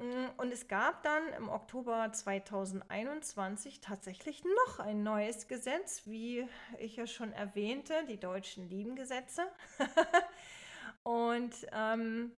Mm, 0.00 0.26
und 0.36 0.52
es 0.52 0.68
gab 0.68 1.02
dann 1.02 1.32
im 1.32 1.48
Oktober 1.48 2.12
2021 2.12 3.80
tatsächlich 3.80 4.44
noch 4.44 4.78
ein 4.78 5.02
neues 5.02 5.48
Gesetz, 5.48 6.06
wie 6.06 6.48
ich 6.78 6.94
ja 6.94 7.08
schon 7.08 7.32
erwähnte, 7.32 8.04
die 8.08 8.20
deutschen 8.20 8.68
Liebengesetze. 8.68 9.42
und 11.02 11.66
ähm, 11.72 12.36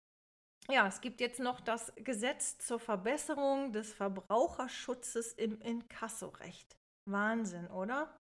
ja, 0.71 0.87
es 0.87 1.01
gibt 1.01 1.21
jetzt 1.21 1.41
noch 1.41 1.61
das 1.61 1.93
Gesetz 1.97 2.59
zur 2.59 2.79
Verbesserung 2.79 3.73
des 3.73 3.93
Verbraucherschutzes 3.93 5.33
im 5.33 5.61
Inkassorecht. 5.61 6.77
Wahnsinn, 7.09 7.69
oder? 7.69 8.17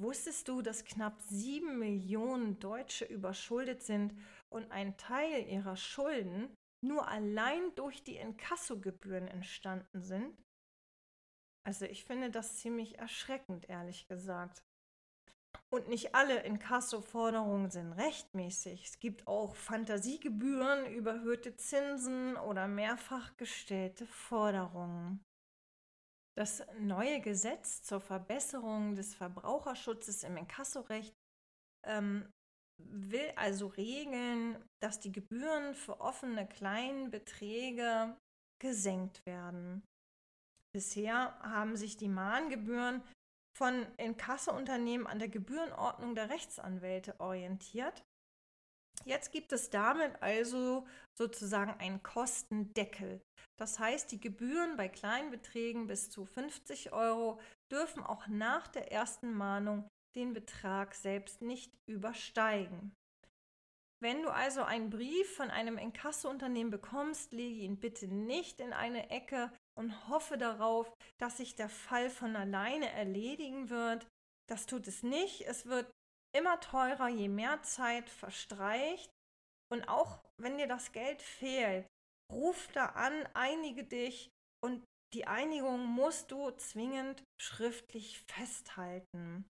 Wusstest 0.00 0.48
du, 0.48 0.62
dass 0.62 0.84
knapp 0.84 1.20
sieben 1.20 1.78
Millionen 1.78 2.58
Deutsche 2.60 3.04
überschuldet 3.04 3.82
sind 3.82 4.16
und 4.48 4.70
ein 4.70 4.96
Teil 4.96 5.46
ihrer 5.48 5.76
Schulden 5.76 6.54
nur 6.84 7.08
allein 7.08 7.74
durch 7.74 8.04
die 8.04 8.16
Inkassogebühren 8.16 9.26
entstanden 9.26 10.00
sind? 10.00 10.40
Also 11.66 11.84
ich 11.84 12.04
finde 12.04 12.30
das 12.30 12.56
ziemlich 12.56 12.98
erschreckend, 12.98 13.68
ehrlich 13.68 14.06
gesagt. 14.06 14.62
Und 15.70 15.88
nicht 15.88 16.14
alle 16.14 16.42
Inkasso-Forderungen 16.44 17.70
sind 17.70 17.92
rechtmäßig. 17.92 18.84
Es 18.84 18.98
gibt 19.00 19.26
auch 19.26 19.54
Fantasiegebühren, 19.54 20.86
überhöhte 20.86 21.56
Zinsen 21.56 22.36
oder 22.36 22.66
mehrfach 22.66 23.36
gestellte 23.36 24.06
Forderungen. 24.06 25.22
Das 26.38 26.64
neue 26.78 27.20
Gesetz 27.20 27.82
zur 27.82 28.00
Verbesserung 28.00 28.94
des 28.94 29.14
Verbraucherschutzes 29.14 30.22
im 30.22 30.36
Inkassorecht 30.36 31.12
ähm, 31.84 32.32
will 32.78 33.32
also 33.36 33.66
regeln, 33.66 34.64
dass 34.80 35.00
die 35.00 35.12
Gebühren 35.12 35.74
für 35.74 36.00
offene 36.00 36.46
Kleinbeträge 36.46 38.16
gesenkt 38.60 39.26
werden. 39.26 39.82
Bisher 40.72 41.38
haben 41.40 41.76
sich 41.76 41.96
die 41.96 42.08
Mahngebühren 42.08 43.02
von 43.58 43.86
Inkassounternehmen 43.96 45.08
an 45.08 45.18
der 45.18 45.28
Gebührenordnung 45.28 46.14
der 46.14 46.30
Rechtsanwälte 46.30 47.18
orientiert. 47.18 48.04
Jetzt 49.04 49.32
gibt 49.32 49.52
es 49.52 49.68
damit 49.68 50.22
also 50.22 50.86
sozusagen 51.18 51.72
einen 51.72 52.02
Kostendeckel. 52.02 53.20
Das 53.56 53.80
heißt, 53.80 54.12
die 54.12 54.20
Gebühren 54.20 54.76
bei 54.76 54.88
Kleinbeträgen 54.88 55.88
bis 55.88 56.08
zu 56.08 56.24
50 56.24 56.92
Euro 56.92 57.40
dürfen 57.70 58.02
auch 58.02 58.28
nach 58.28 58.68
der 58.68 58.92
ersten 58.92 59.34
Mahnung 59.34 59.88
den 60.14 60.32
Betrag 60.32 60.94
selbst 60.94 61.42
nicht 61.42 61.72
übersteigen. 61.86 62.94
Wenn 64.00 64.22
du 64.22 64.30
also 64.30 64.62
einen 64.62 64.90
Brief 64.90 65.34
von 65.34 65.50
einem 65.50 65.78
Inkassounternehmen 65.78 66.70
bekommst, 66.70 67.32
lege 67.32 67.62
ihn 67.62 67.80
bitte 67.80 68.06
nicht 68.06 68.60
in 68.60 68.72
eine 68.72 69.10
Ecke 69.10 69.50
und 69.78 70.08
hoffe 70.08 70.36
darauf, 70.36 70.92
dass 71.18 71.36
sich 71.36 71.54
der 71.54 71.68
Fall 71.68 72.10
von 72.10 72.34
alleine 72.34 72.90
erledigen 72.90 73.70
wird. 73.70 74.08
Das 74.50 74.66
tut 74.66 74.88
es 74.88 75.04
nicht. 75.04 75.42
Es 75.42 75.66
wird 75.66 75.88
immer 76.36 76.58
teurer, 76.60 77.08
je 77.08 77.28
mehr 77.28 77.62
Zeit 77.62 78.10
verstreicht. 78.10 79.08
Und 79.70 79.88
auch 79.88 80.18
wenn 80.40 80.58
dir 80.58 80.66
das 80.66 80.90
Geld 80.92 81.22
fehlt, 81.22 81.86
ruf 82.32 82.68
da 82.72 82.86
an, 82.86 83.28
einige 83.34 83.84
dich 83.84 84.30
und 84.64 84.84
die 85.14 85.26
Einigung 85.26 85.86
musst 85.86 86.32
du 86.32 86.50
zwingend 86.50 87.22
schriftlich 87.40 88.20
festhalten. 88.28 89.46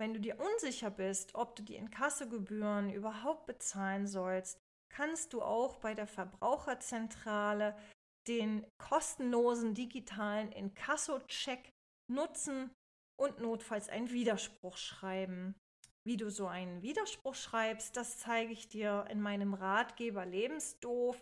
Wenn 0.00 0.14
du 0.14 0.20
dir 0.20 0.38
unsicher 0.40 0.90
bist, 0.90 1.34
ob 1.34 1.56
du 1.56 1.62
die 1.62 1.76
Inkassogebühren 1.76 2.90
überhaupt 2.90 3.46
bezahlen 3.46 4.06
sollst, 4.06 4.58
kannst 4.92 5.32
du 5.32 5.42
auch 5.42 5.76
bei 5.76 5.94
der 5.94 6.06
Verbraucherzentrale 6.06 7.76
den 8.26 8.66
kostenlosen 8.78 9.74
digitalen 9.74 10.52
Inkasso-Check 10.52 11.70
nutzen 12.10 12.70
und 13.20 13.40
notfalls 13.40 13.88
einen 13.88 14.10
Widerspruch 14.10 14.76
schreiben. 14.76 15.54
Wie 16.06 16.16
du 16.16 16.30
so 16.30 16.46
einen 16.46 16.82
Widerspruch 16.82 17.34
schreibst, 17.34 17.96
das 17.96 18.18
zeige 18.18 18.52
ich 18.52 18.68
dir 18.68 19.06
in 19.08 19.20
meinem 19.20 19.54
Ratgeber 19.54 20.26
Lebensdoof, 20.26 21.20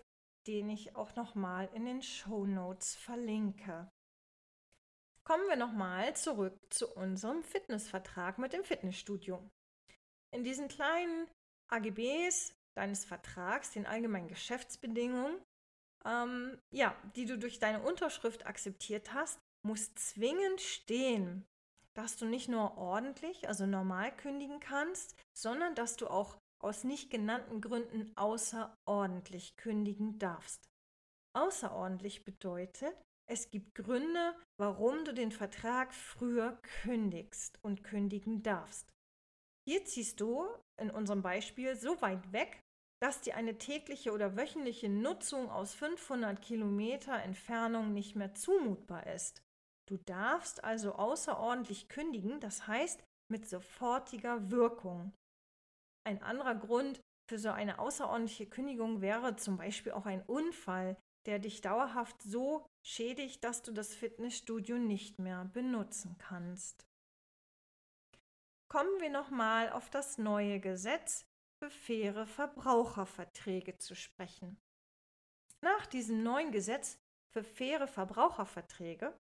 den 0.49 0.71
ich 0.71 0.97
auch 0.97 1.15
nochmal 1.15 1.71
in 1.75 1.85
den 1.85 2.03
Show 2.03 2.47
Notes 2.47 2.97
verlinke. 2.97 3.88
Kommen 5.25 5.47
wir 5.49 5.57
nochmal 5.57 6.17
zurück 6.17 6.59
zu 6.71 6.93
unserem 6.95 7.45
Fitnessvertrag 7.45 8.38
mit 8.38 8.53
dem 8.53 8.65
Fitnessstudio. 8.65 9.49
In 10.35 10.43
diesen 10.43 10.67
kleinen 10.67 11.29
AGBs 11.69 12.53
deines 12.77 13.05
Vertrags, 13.05 13.71
den 13.71 13.87
allgemeinen 13.87 14.27
Geschäftsbedingungen, 14.27 15.41
ähm, 16.05 16.59
ja, 16.73 16.95
die 17.17 17.25
du 17.25 17.38
durch 17.38 17.59
deine 17.59 17.83
Unterschrift 17.83 18.47
akzeptiert 18.47 19.12
hast, 19.12 19.38
muss 19.67 19.95
zwingend 19.95 20.61
stehen, 20.61 21.45
dass 21.95 22.17
du 22.17 22.27
nicht 22.27 22.49
nur 22.49 22.77
ordentlich, 22.77 23.49
also 23.49 23.67
normal 23.67 24.15
kündigen 24.17 24.61
kannst, 24.61 25.17
sondern 25.37 25.75
dass 25.75 25.97
du 25.97 26.09
auch 26.09 26.38
aus 26.62 26.85
nicht 26.85 27.11
genannten 27.11 27.61
Gründen 27.61 28.17
außerordentlich 28.17 29.57
kündigen 29.57 30.19
darfst. 30.19 30.69
Außerordentlich 31.35 32.25
bedeutet, 32.25 32.95
es 33.29 33.51
gibt 33.51 33.75
Gründe, 33.75 34.35
warum 34.59 35.05
du 35.05 35.15
den 35.15 35.33
Vertrag 35.33 35.95
früher 35.95 36.61
kündigst 36.83 37.59
und 37.62 37.83
kündigen 37.83 38.43
darfst. 38.43 38.93
Hier 39.67 39.85
ziehst 39.85 40.21
du 40.21 40.47
in 40.81 40.91
unserem 40.91 41.23
Beispiel 41.23 41.77
so 41.77 42.01
weit 42.03 42.33
weg, 42.33 42.61
dass 43.03 43.21
dir 43.21 43.35
eine 43.35 43.59
tägliche 43.59 44.12
oder 44.12 44.37
wöchentliche 44.37 44.88
Nutzung 44.88 45.51
aus 45.51 45.75
500 45.75 46.41
Kilometer 46.41 47.21
Entfernung 47.21 47.93
nicht 47.93 48.15
mehr 48.15 48.33
zumutbar 48.35 49.09
ist. 49.09 49.43
Du 49.88 49.97
darfst 49.97 50.62
also 50.62 50.95
außerordentlich 50.95 51.88
kündigen, 51.88 52.38
das 52.38 52.69
heißt 52.69 53.03
mit 53.29 53.49
sofortiger 53.49 54.53
Wirkung. 54.53 55.12
Ein 56.05 56.23
anderer 56.23 56.55
Grund 56.55 57.01
für 57.29 57.41
so 57.41 57.51
eine 57.51 57.81
außerordentliche 57.81 58.47
Kündigung 58.47 59.01
wäre 59.01 59.35
zum 59.35 59.57
Beispiel 59.57 59.91
auch 59.91 60.07
ein 60.07 60.23
Unfall, 60.23 60.97
der 61.27 61.41
dich 61.41 61.61
dauerhaft 61.61 62.23
so 62.23 62.65
schädigt, 62.87 63.43
dass 63.43 63.62
du 63.62 63.73
das 63.73 63.97
Fitnessstudio 63.97 64.79
nicht 64.79 65.19
mehr 65.19 65.45
benutzen 65.47 66.15
kannst. 66.19 66.87
Kommen 68.69 69.01
wir 69.01 69.11
nochmal 69.11 69.73
auf 69.73 69.91
das 69.91 70.19
neue 70.19 70.61
Gesetz 70.61 71.27
für 71.62 71.70
faire 71.70 72.27
Verbraucherverträge 72.27 73.79
zu 73.79 73.94
sprechen. 73.94 74.61
Nach 75.61 75.87
diesem 75.87 76.25
neuen 76.25 76.51
Gesetz 76.51 76.98
für 77.33 77.44
faire 77.44 77.87
Verbraucherverträge 77.87 79.16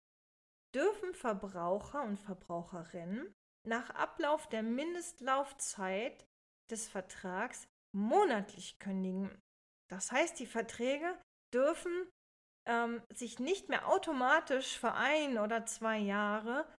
dürfen 0.72 1.14
Verbraucher 1.14 2.05
und 2.05 2.16
Verbraucherinnen 2.16 3.35
nach 3.66 3.90
Ablauf 3.90 4.48
der 4.48 4.62
Mindestlaufzeit 4.62 6.29
des 6.70 6.88
Vertrags 6.88 7.66
monatlich 7.92 8.79
kündigen. 8.79 9.42
Das 9.88 10.12
heißt, 10.12 10.38
die 10.38 10.46
Verträge 10.46 11.18
dürfen 11.53 12.09
ähm, 12.66 13.03
sich 13.12 13.40
nicht 13.40 13.68
mehr 13.68 13.88
automatisch 13.88 14.79
für 14.79 14.92
ein 14.92 15.38
oder 15.38 15.66
zwei 15.66 15.98
Jahre 15.98 16.72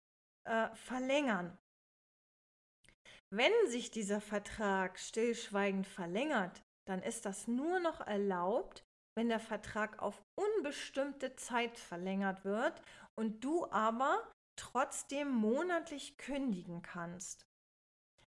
äh, 0.45 0.73
verlängern. 0.75 1.57
Wenn 3.31 3.51
sich 3.67 3.91
dieser 3.91 4.21
Vertrag 4.21 4.97
stillschweigend 4.97 5.85
verlängert, 5.85 6.63
dann 6.87 7.03
ist 7.03 7.25
das 7.25 7.47
nur 7.47 7.79
noch 7.79 8.01
erlaubt, 8.01 8.83
wenn 9.15 9.29
der 9.29 9.39
Vertrag 9.39 10.01
auf 10.01 10.23
unbestimmte 10.35 11.35
Zeit 11.35 11.77
verlängert 11.77 12.43
wird 12.43 12.81
und 13.15 13.43
du 13.43 13.69
aber 13.69 14.27
trotzdem 14.55 15.29
monatlich 15.29 16.17
kündigen 16.17 16.81
kannst. 16.81 17.45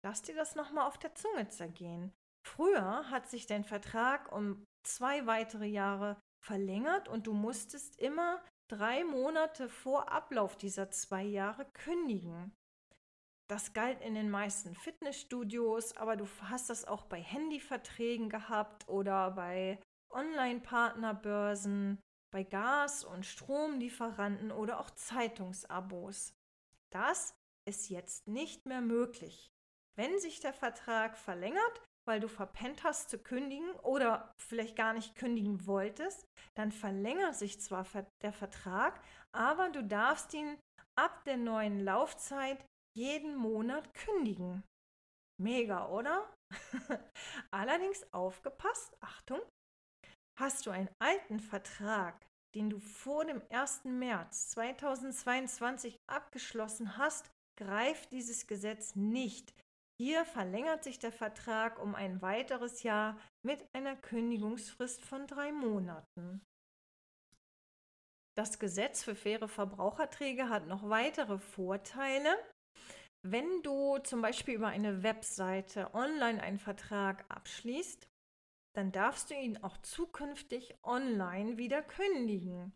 Lass 0.05 0.23
dir 0.23 0.35
das 0.35 0.57
nochmal 0.57 0.87
auf 0.87 0.99
der 0.99 1.15
Zunge 1.15 1.49
zergehen. 1.49 2.13
Früher 2.47 3.09
hat 3.11 3.29
sich 3.31 3.47
dein 3.47 3.65
Vertrag 3.65 4.31
um 4.33 4.65
zwei 4.85 5.27
weitere 5.27 5.67
Jahre 5.67 6.21
verlängert 6.45 7.09
und 7.09 7.27
du 7.27 7.33
musstest 7.33 7.99
immer 8.01 8.43
drei 8.69 9.05
Monate 9.05 9.69
vor 9.69 10.11
Ablauf 10.11 10.57
dieser 10.57 10.91
zwei 10.91 11.23
Jahre 11.23 11.65
kündigen. 11.73 12.53
Das 13.53 13.75
galt 13.75 14.01
in 14.01 14.15
den 14.15 14.31
meisten 14.31 14.75
Fitnessstudios, 14.75 15.95
aber 15.99 16.17
du 16.17 16.27
hast 16.41 16.71
das 16.71 16.87
auch 16.87 17.05
bei 17.05 17.21
Handyverträgen 17.21 18.31
gehabt 18.31 18.89
oder 18.89 19.33
bei 19.33 19.79
Online-Partnerbörsen, 20.11 22.01
bei 22.33 22.45
Gas- 22.45 23.05
und 23.05 23.27
Stromlieferanten 23.27 24.53
oder 24.53 24.81
auch 24.81 24.89
Zeitungsabos. 24.93 26.33
Das 26.95 27.35
ist 27.69 27.91
jetzt 27.91 28.27
nicht 28.27 28.65
mehr 28.65 28.81
möglich. 28.81 29.51
Wenn 29.99 30.19
sich 30.19 30.41
der 30.41 30.55
Vertrag 30.55 31.19
verlängert, 31.19 31.83
weil 32.09 32.21
du 32.21 32.29
verpennt 32.29 32.85
hast 32.85 33.11
zu 33.11 33.19
kündigen 33.19 33.71
oder 33.83 34.33
vielleicht 34.41 34.77
gar 34.77 34.95
nicht 34.95 35.15
kündigen 35.15 35.67
wolltest, 35.67 36.25
dann 36.55 36.73
verlängert 36.73 37.35
sich 37.35 37.61
zwar 37.61 37.87
der 38.23 38.33
Vertrag, 38.33 38.99
aber 39.31 39.69
du 39.69 39.85
darfst 39.85 40.33
ihn 40.33 40.59
ab 40.99 41.23
der 41.27 41.37
neuen 41.37 41.81
Laufzeit 41.81 42.65
jeden 42.97 43.37
Monat 43.37 43.93
kündigen. 43.95 44.63
Mega, 45.41 45.89
oder? 45.89 46.33
Allerdings 47.51 48.05
aufgepasst, 48.13 48.97
Achtung, 49.01 49.41
hast 50.39 50.67
du 50.67 50.71
einen 50.71 50.91
alten 50.99 51.41
Vertrag, 51.41 52.25
den 52.55 52.71
du 52.71 52.79
vor 52.79 53.25
dem 53.25 53.43
1. 53.51 53.85
März 53.85 54.51
2022 54.51 55.99
abgeschlossen 56.07 56.97
hast, 56.97 57.31
greift 57.59 58.13
dieses 58.13 58.47
Gesetz 58.47 58.95
nicht. 58.95 59.55
Hier 60.01 60.25
verlängert 60.25 60.85
sich 60.85 60.99
der 60.99 61.13
Vertrag 61.13 61.81
um 61.81 61.95
ein 61.95 62.21
weiteres 62.23 62.83
Jahr 62.83 63.19
mit 63.47 63.65
einer 63.75 63.97
Kündigungsfrist 63.97 65.01
von 65.05 65.27
drei 65.27 65.53
Monaten. 65.53 66.43
Das 68.35 68.59
Gesetz 68.59 69.05
für 69.05 69.15
faire 69.15 69.47
Verbraucherträge 69.47 70.49
hat 70.49 70.67
noch 70.67 70.89
weitere 70.89 71.39
Vorteile. 71.39 72.35
Wenn 73.25 73.63
du 73.63 73.99
zum 73.99 74.21
Beispiel 74.21 74.55
über 74.55 74.69
eine 74.69 75.03
Webseite 75.03 75.95
online 75.95 76.43
einen 76.43 76.59
Vertrag 76.59 77.25
abschließt, 77.29 78.09
dann 78.75 78.91
darfst 78.91 79.31
du 79.31 79.35
ihn 79.35 79.63
auch 79.63 79.77
zukünftig 79.79 80.75
online 80.83 81.57
wieder 81.57 81.83
kündigen. 81.83 82.73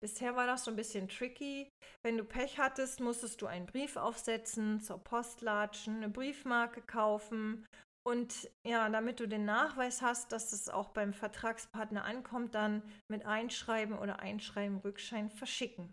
Bisher 0.00 0.36
war 0.36 0.46
das 0.46 0.64
so 0.64 0.70
ein 0.70 0.76
bisschen 0.76 1.08
tricky. 1.08 1.68
Wenn 2.04 2.16
du 2.16 2.24
Pech 2.24 2.58
hattest, 2.58 3.00
musstest 3.00 3.42
du 3.42 3.46
einen 3.46 3.66
Brief 3.66 3.96
aufsetzen, 3.96 4.80
zur 4.80 5.02
Post 5.02 5.40
latschen, 5.40 5.96
eine 5.96 6.08
Briefmarke 6.08 6.82
kaufen 6.82 7.66
und 8.06 8.50
ja, 8.66 8.88
damit 8.88 9.20
du 9.20 9.26
den 9.26 9.44
Nachweis 9.44 10.00
hast, 10.00 10.32
dass 10.32 10.52
es 10.52 10.68
auch 10.68 10.90
beim 10.90 11.12
Vertragspartner 11.12 12.04
ankommt, 12.04 12.54
dann 12.54 12.82
mit 13.08 13.26
Einschreiben 13.26 13.98
oder 13.98 14.20
Einschreiben 14.20 14.78
Rückschein 14.78 15.28
verschicken. 15.28 15.92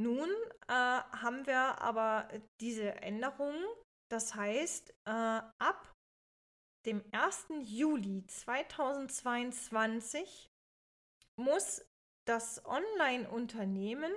Nun 0.00 0.30
äh, 0.68 0.72
haben 0.72 1.44
wir 1.46 1.80
aber 1.80 2.28
diese 2.60 2.94
Änderungen. 3.02 3.64
Das 4.10 4.34
heißt, 4.34 4.90
äh, 5.06 5.42
ab 5.58 5.92
dem 6.86 7.04
1. 7.12 7.48
Juli 7.62 8.26
2022 8.26 10.50
muss 11.36 11.86
das 12.26 12.64
Online-Unternehmen 12.64 14.12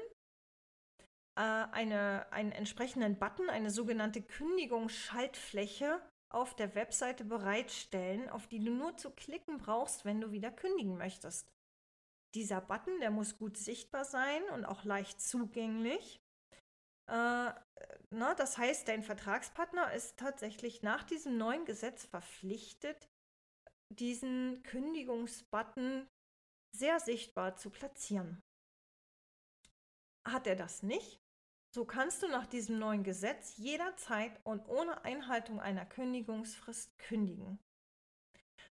äh, 1.37 1.41
eine, 1.41 2.31
einen 2.31 2.51
entsprechenden 2.51 3.19
Button, 3.19 3.49
eine 3.49 3.69
sogenannte 3.69 4.21
Kündigungsschaltfläche 4.21 6.01
auf 6.33 6.55
der 6.55 6.75
Webseite 6.75 7.23
bereitstellen, 7.23 8.29
auf 8.29 8.47
die 8.47 8.59
du 8.59 8.71
nur 8.71 8.97
zu 8.97 9.11
klicken 9.11 9.57
brauchst, 9.57 10.03
wenn 10.03 10.19
du 10.19 10.31
wieder 10.31 10.51
kündigen 10.51 10.97
möchtest. 10.97 11.47
Dieser 12.37 12.61
Button, 12.61 12.99
der 12.99 13.09
muss 13.09 13.39
gut 13.39 13.57
sichtbar 13.57 14.05
sein 14.05 14.43
und 14.53 14.63
auch 14.63 14.83
leicht 14.83 15.19
zugänglich. 15.19 16.21
Äh, 17.07 17.51
na, 18.11 18.35
das 18.37 18.59
heißt, 18.59 18.87
dein 18.87 19.01
Vertragspartner 19.01 19.91
ist 19.93 20.19
tatsächlich 20.19 20.83
nach 20.83 21.03
diesem 21.03 21.39
neuen 21.39 21.65
Gesetz 21.65 22.05
verpflichtet, 22.05 23.09
diesen 23.89 24.61
Kündigungsbutton 24.61 26.07
sehr 26.75 26.99
sichtbar 26.99 27.55
zu 27.55 27.71
platzieren. 27.71 28.39
Hat 30.23 30.45
er 30.45 30.55
das 30.55 30.83
nicht, 30.83 31.19
so 31.73 31.85
kannst 31.85 32.21
du 32.21 32.27
nach 32.27 32.45
diesem 32.45 32.77
neuen 32.77 33.03
Gesetz 33.03 33.57
jederzeit 33.57 34.39
und 34.45 34.67
ohne 34.67 35.03
Einhaltung 35.03 35.59
einer 35.59 35.87
Kündigungsfrist 35.87 36.99
kündigen. 36.99 37.57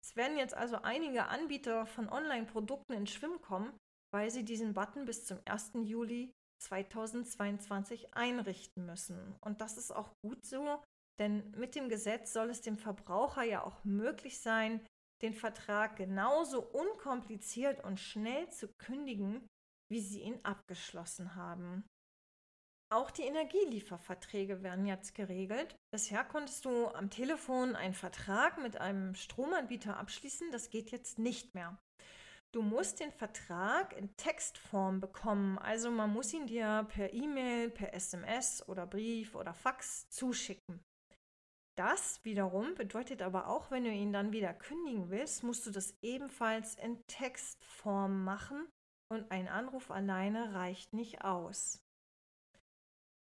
Es 0.04 0.16
werden 0.16 0.36
jetzt 0.36 0.52
also 0.52 0.76
einige 0.82 1.28
Anbieter 1.28 1.86
von 1.86 2.10
Online-Produkten 2.10 2.92
ins 2.92 3.10
Schwimmen 3.10 3.40
kommen, 3.40 3.72
weil 4.12 4.30
sie 4.30 4.44
diesen 4.44 4.74
Button 4.74 5.06
bis 5.06 5.24
zum 5.24 5.38
1. 5.46 5.72
Juli 5.84 6.30
2022 6.62 8.14
einrichten 8.14 8.84
müssen. 8.84 9.34
Und 9.40 9.62
das 9.62 9.78
ist 9.78 9.92
auch 9.92 10.12
gut 10.22 10.44
so, 10.44 10.82
denn 11.18 11.50
mit 11.52 11.74
dem 11.74 11.88
Gesetz 11.88 12.34
soll 12.34 12.50
es 12.50 12.60
dem 12.60 12.76
Verbraucher 12.76 13.44
ja 13.44 13.64
auch 13.64 13.82
möglich 13.84 14.40
sein, 14.40 14.86
den 15.22 15.32
Vertrag 15.32 15.96
genauso 15.96 16.62
unkompliziert 16.62 17.82
und 17.82 17.98
schnell 17.98 18.50
zu 18.50 18.68
kündigen, 18.76 19.46
wie 19.90 20.00
Sie 20.00 20.20
ihn 20.20 20.38
abgeschlossen 20.44 21.34
haben. 21.34 21.82
Auch 22.94 23.10
die 23.10 23.22
Energielieferverträge 23.22 24.62
werden 24.62 24.86
jetzt 24.86 25.16
geregelt. 25.16 25.74
Bisher 25.92 26.22
konntest 26.22 26.64
du 26.64 26.86
am 26.86 27.10
Telefon 27.10 27.74
einen 27.74 27.92
Vertrag 27.92 28.62
mit 28.62 28.76
einem 28.80 29.16
Stromanbieter 29.16 29.96
abschließen, 29.96 30.52
das 30.52 30.70
geht 30.70 30.92
jetzt 30.92 31.18
nicht 31.18 31.56
mehr. 31.56 31.76
Du 32.54 32.62
musst 32.62 33.00
den 33.00 33.10
Vertrag 33.10 33.96
in 33.96 34.16
Textform 34.16 35.00
bekommen, 35.00 35.58
also 35.58 35.90
man 35.90 36.12
muss 36.12 36.32
ihn 36.32 36.46
dir 36.46 36.86
per 36.88 37.12
E-Mail, 37.12 37.68
per 37.70 37.94
SMS 37.94 38.62
oder 38.68 38.86
Brief 38.86 39.34
oder 39.34 39.54
Fax 39.54 40.08
zuschicken. 40.10 40.80
Das 41.76 42.24
wiederum 42.24 42.76
bedeutet 42.76 43.22
aber 43.22 43.48
auch, 43.48 43.72
wenn 43.72 43.82
du 43.82 43.90
ihn 43.90 44.12
dann 44.12 44.30
wieder 44.30 44.54
kündigen 44.54 45.10
willst, 45.10 45.42
musst 45.42 45.66
du 45.66 45.72
das 45.72 45.96
ebenfalls 46.00 46.76
in 46.76 47.02
Textform 47.08 48.22
machen 48.22 48.68
und 49.12 49.32
ein 49.32 49.48
Anruf 49.48 49.90
alleine 49.90 50.54
reicht 50.54 50.92
nicht 50.92 51.24
aus. 51.24 51.83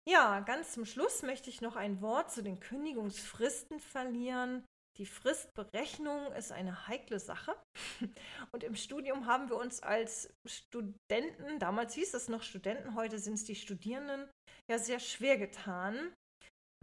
Ja, 0.07 0.41
ganz 0.41 0.73
zum 0.73 0.85
Schluss 0.85 1.21
möchte 1.21 1.49
ich 1.49 1.61
noch 1.61 1.75
ein 1.75 2.01
Wort 2.01 2.31
zu 2.31 2.43
den 2.43 2.59
Kündigungsfristen 2.59 3.79
verlieren. 3.79 4.65
Die 4.97 5.05
Fristberechnung 5.05 6.31
ist 6.33 6.51
eine 6.51 6.87
heikle 6.87 7.19
Sache. 7.19 7.55
Und 8.51 8.63
im 8.63 8.75
Studium 8.75 9.25
haben 9.25 9.49
wir 9.49 9.55
uns 9.55 9.81
als 9.81 10.29
Studenten, 10.45 11.57
damals 11.59 11.95
hieß 11.95 12.13
es 12.13 12.27
noch 12.27 12.43
Studenten, 12.43 12.95
heute 12.95 13.17
sind 13.17 13.35
es 13.35 13.45
die 13.45 13.55
Studierenden, 13.55 14.29
ja 14.69 14.77
sehr 14.77 14.99
schwer 14.99 15.37
getan, 15.37 16.13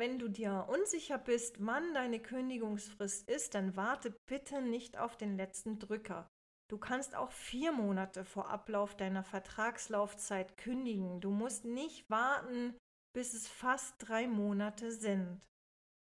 wenn 0.00 0.18
du 0.18 0.28
dir 0.28 0.66
unsicher 0.70 1.18
bist, 1.18 1.64
wann 1.64 1.92
deine 1.92 2.20
Kündigungsfrist 2.20 3.28
ist, 3.28 3.54
dann 3.54 3.76
warte 3.76 4.16
bitte 4.26 4.62
nicht 4.62 4.98
auf 4.98 5.18
den 5.18 5.36
letzten 5.36 5.78
Drücker. 5.78 6.26
Du 6.70 6.78
kannst 6.78 7.14
auch 7.14 7.32
vier 7.32 7.70
Monate 7.70 8.24
vor 8.24 8.48
Ablauf 8.48 8.96
deiner 8.96 9.24
Vertragslaufzeit 9.24 10.56
kündigen. 10.56 11.20
Du 11.20 11.30
musst 11.30 11.66
nicht 11.66 12.08
warten, 12.08 12.78
bis 13.12 13.34
es 13.34 13.48
fast 13.48 13.94
drei 13.98 14.26
Monate 14.26 14.92
sind. 14.92 15.40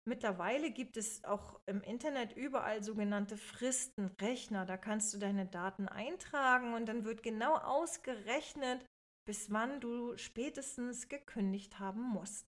Mittlerweile 0.04 0.72
gibt 0.72 0.96
es 0.96 1.22
auch 1.24 1.60
im 1.66 1.80
Internet 1.80 2.36
überall 2.36 2.82
sogenannte 2.82 3.36
Fristenrechner. 3.36 4.66
Da 4.66 4.76
kannst 4.76 5.14
du 5.14 5.18
deine 5.18 5.46
Daten 5.46 5.88
eintragen 5.88 6.74
und 6.74 6.86
dann 6.86 7.04
wird 7.04 7.22
genau 7.22 7.54
ausgerechnet, 7.54 8.84
bis 9.24 9.52
wann 9.52 9.80
du 9.80 10.16
spätestens 10.16 11.08
gekündigt 11.08 11.78
haben 11.78 12.02
musst. 12.02 12.48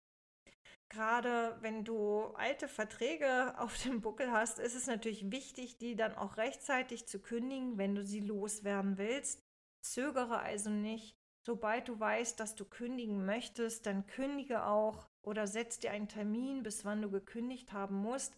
Gerade 0.91 1.57
wenn 1.61 1.85
du 1.85 2.25
alte 2.35 2.69
Verträge 2.69 3.55
auf 3.59 3.83
dem 3.83 4.03
Buckel 4.03 4.31
hast, 4.31 4.59
ist 4.59 4.75
es 4.75 4.87
natürlich 4.87 5.31
wichtig, 5.31 5.79
die 5.79 5.97
dann 5.97 6.15
auch 6.15 6.37
rechtzeitig 6.37 7.07
zu 7.07 7.19
kündigen, 7.19 7.79
wenn 7.79 7.95
du 7.95 8.05
sie 8.05 8.21
loswerden 8.21 8.99
willst. 8.99 9.43
Zögere 9.83 10.41
also 10.41 10.71
nicht. 10.71 11.18
Sobald 11.49 11.89
du 11.89 11.99
weißt, 11.99 12.39
dass 12.39 12.57
du 12.57 12.67
kündigen 12.67 13.25
möchtest, 13.25 13.87
dann 13.87 14.07
kündige 14.07 14.67
auch 14.67 15.09
oder 15.23 15.47
setz 15.47 15.79
dir 15.79 15.93
einen 15.93 16.07
Termin, 16.07 16.63
bis 16.63 16.85
wann 16.85 17.01
du 17.01 17.11
gekündigt 17.11 17.73
haben 17.73 17.97
musst. 17.97 18.37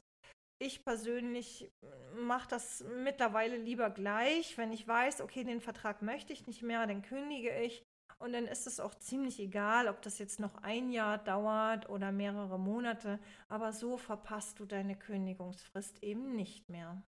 Ich 0.60 0.84
persönlich 0.84 1.72
mache 2.14 2.48
das 2.50 2.84
mittlerweile 3.02 3.56
lieber 3.56 3.90
gleich. 3.90 4.56
Wenn 4.56 4.70
ich 4.70 4.86
weiß, 4.86 5.22
okay, 5.22 5.42
den 5.42 5.60
Vertrag 5.60 6.02
möchte 6.02 6.32
ich 6.32 6.46
nicht 6.46 6.62
mehr, 6.62 6.86
dann 6.86 7.02
kündige 7.02 7.50
ich. 7.60 7.82
Und 8.20 8.32
dann 8.32 8.46
ist 8.46 8.68
es 8.68 8.78
auch 8.78 8.94
ziemlich 8.94 9.40
egal, 9.40 9.88
ob 9.88 10.00
das 10.02 10.20
jetzt 10.20 10.38
noch 10.38 10.62
ein 10.62 10.92
Jahr 10.92 11.18
dauert 11.18 11.90
oder 11.90 12.12
mehrere 12.12 12.60
Monate. 12.60 13.18
Aber 13.48 13.72
so 13.72 13.96
verpasst 13.96 14.60
du 14.60 14.66
deine 14.66 14.96
Kündigungsfrist 14.96 16.00
eben 16.04 16.36
nicht 16.36 16.68
mehr. 16.68 17.02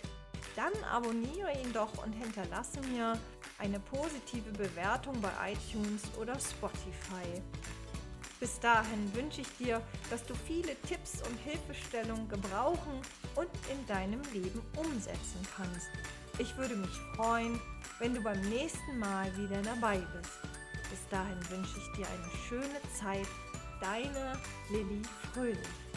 dann 0.56 0.72
abonniere 0.84 1.52
ihn 1.62 1.72
doch 1.72 2.04
und 2.04 2.12
hinterlasse 2.12 2.80
mir 2.92 3.16
eine 3.58 3.80
positive 3.80 4.50
Bewertung 4.52 5.20
bei 5.20 5.52
iTunes 5.52 6.02
oder 6.20 6.38
Spotify. 6.38 7.42
Bis 8.40 8.60
dahin 8.60 9.12
wünsche 9.14 9.40
ich 9.40 9.56
dir, 9.56 9.82
dass 10.10 10.24
du 10.24 10.34
viele 10.46 10.80
Tipps 10.82 11.22
und 11.28 11.36
Hilfestellungen 11.40 12.28
gebrauchen 12.28 13.00
und 13.34 13.48
in 13.70 13.84
deinem 13.86 14.22
Leben 14.32 14.62
umsetzen 14.76 15.46
kannst. 15.56 15.88
Ich 16.38 16.56
würde 16.56 16.76
mich 16.76 16.94
freuen, 17.16 17.58
wenn 17.98 18.14
du 18.14 18.22
beim 18.22 18.40
nächsten 18.42 18.98
Mal 18.98 19.36
wieder 19.36 19.60
dabei 19.62 19.98
bist. 19.98 20.38
Bis 20.88 21.00
dahin 21.10 21.38
wünsche 21.50 21.78
ich 21.78 21.96
dir 21.96 22.06
eine 22.06 22.30
schöne 22.48 22.80
Zeit. 22.96 23.26
Deine 23.80 24.40
Lilly 24.70 25.02
Fröhlich. 25.32 25.87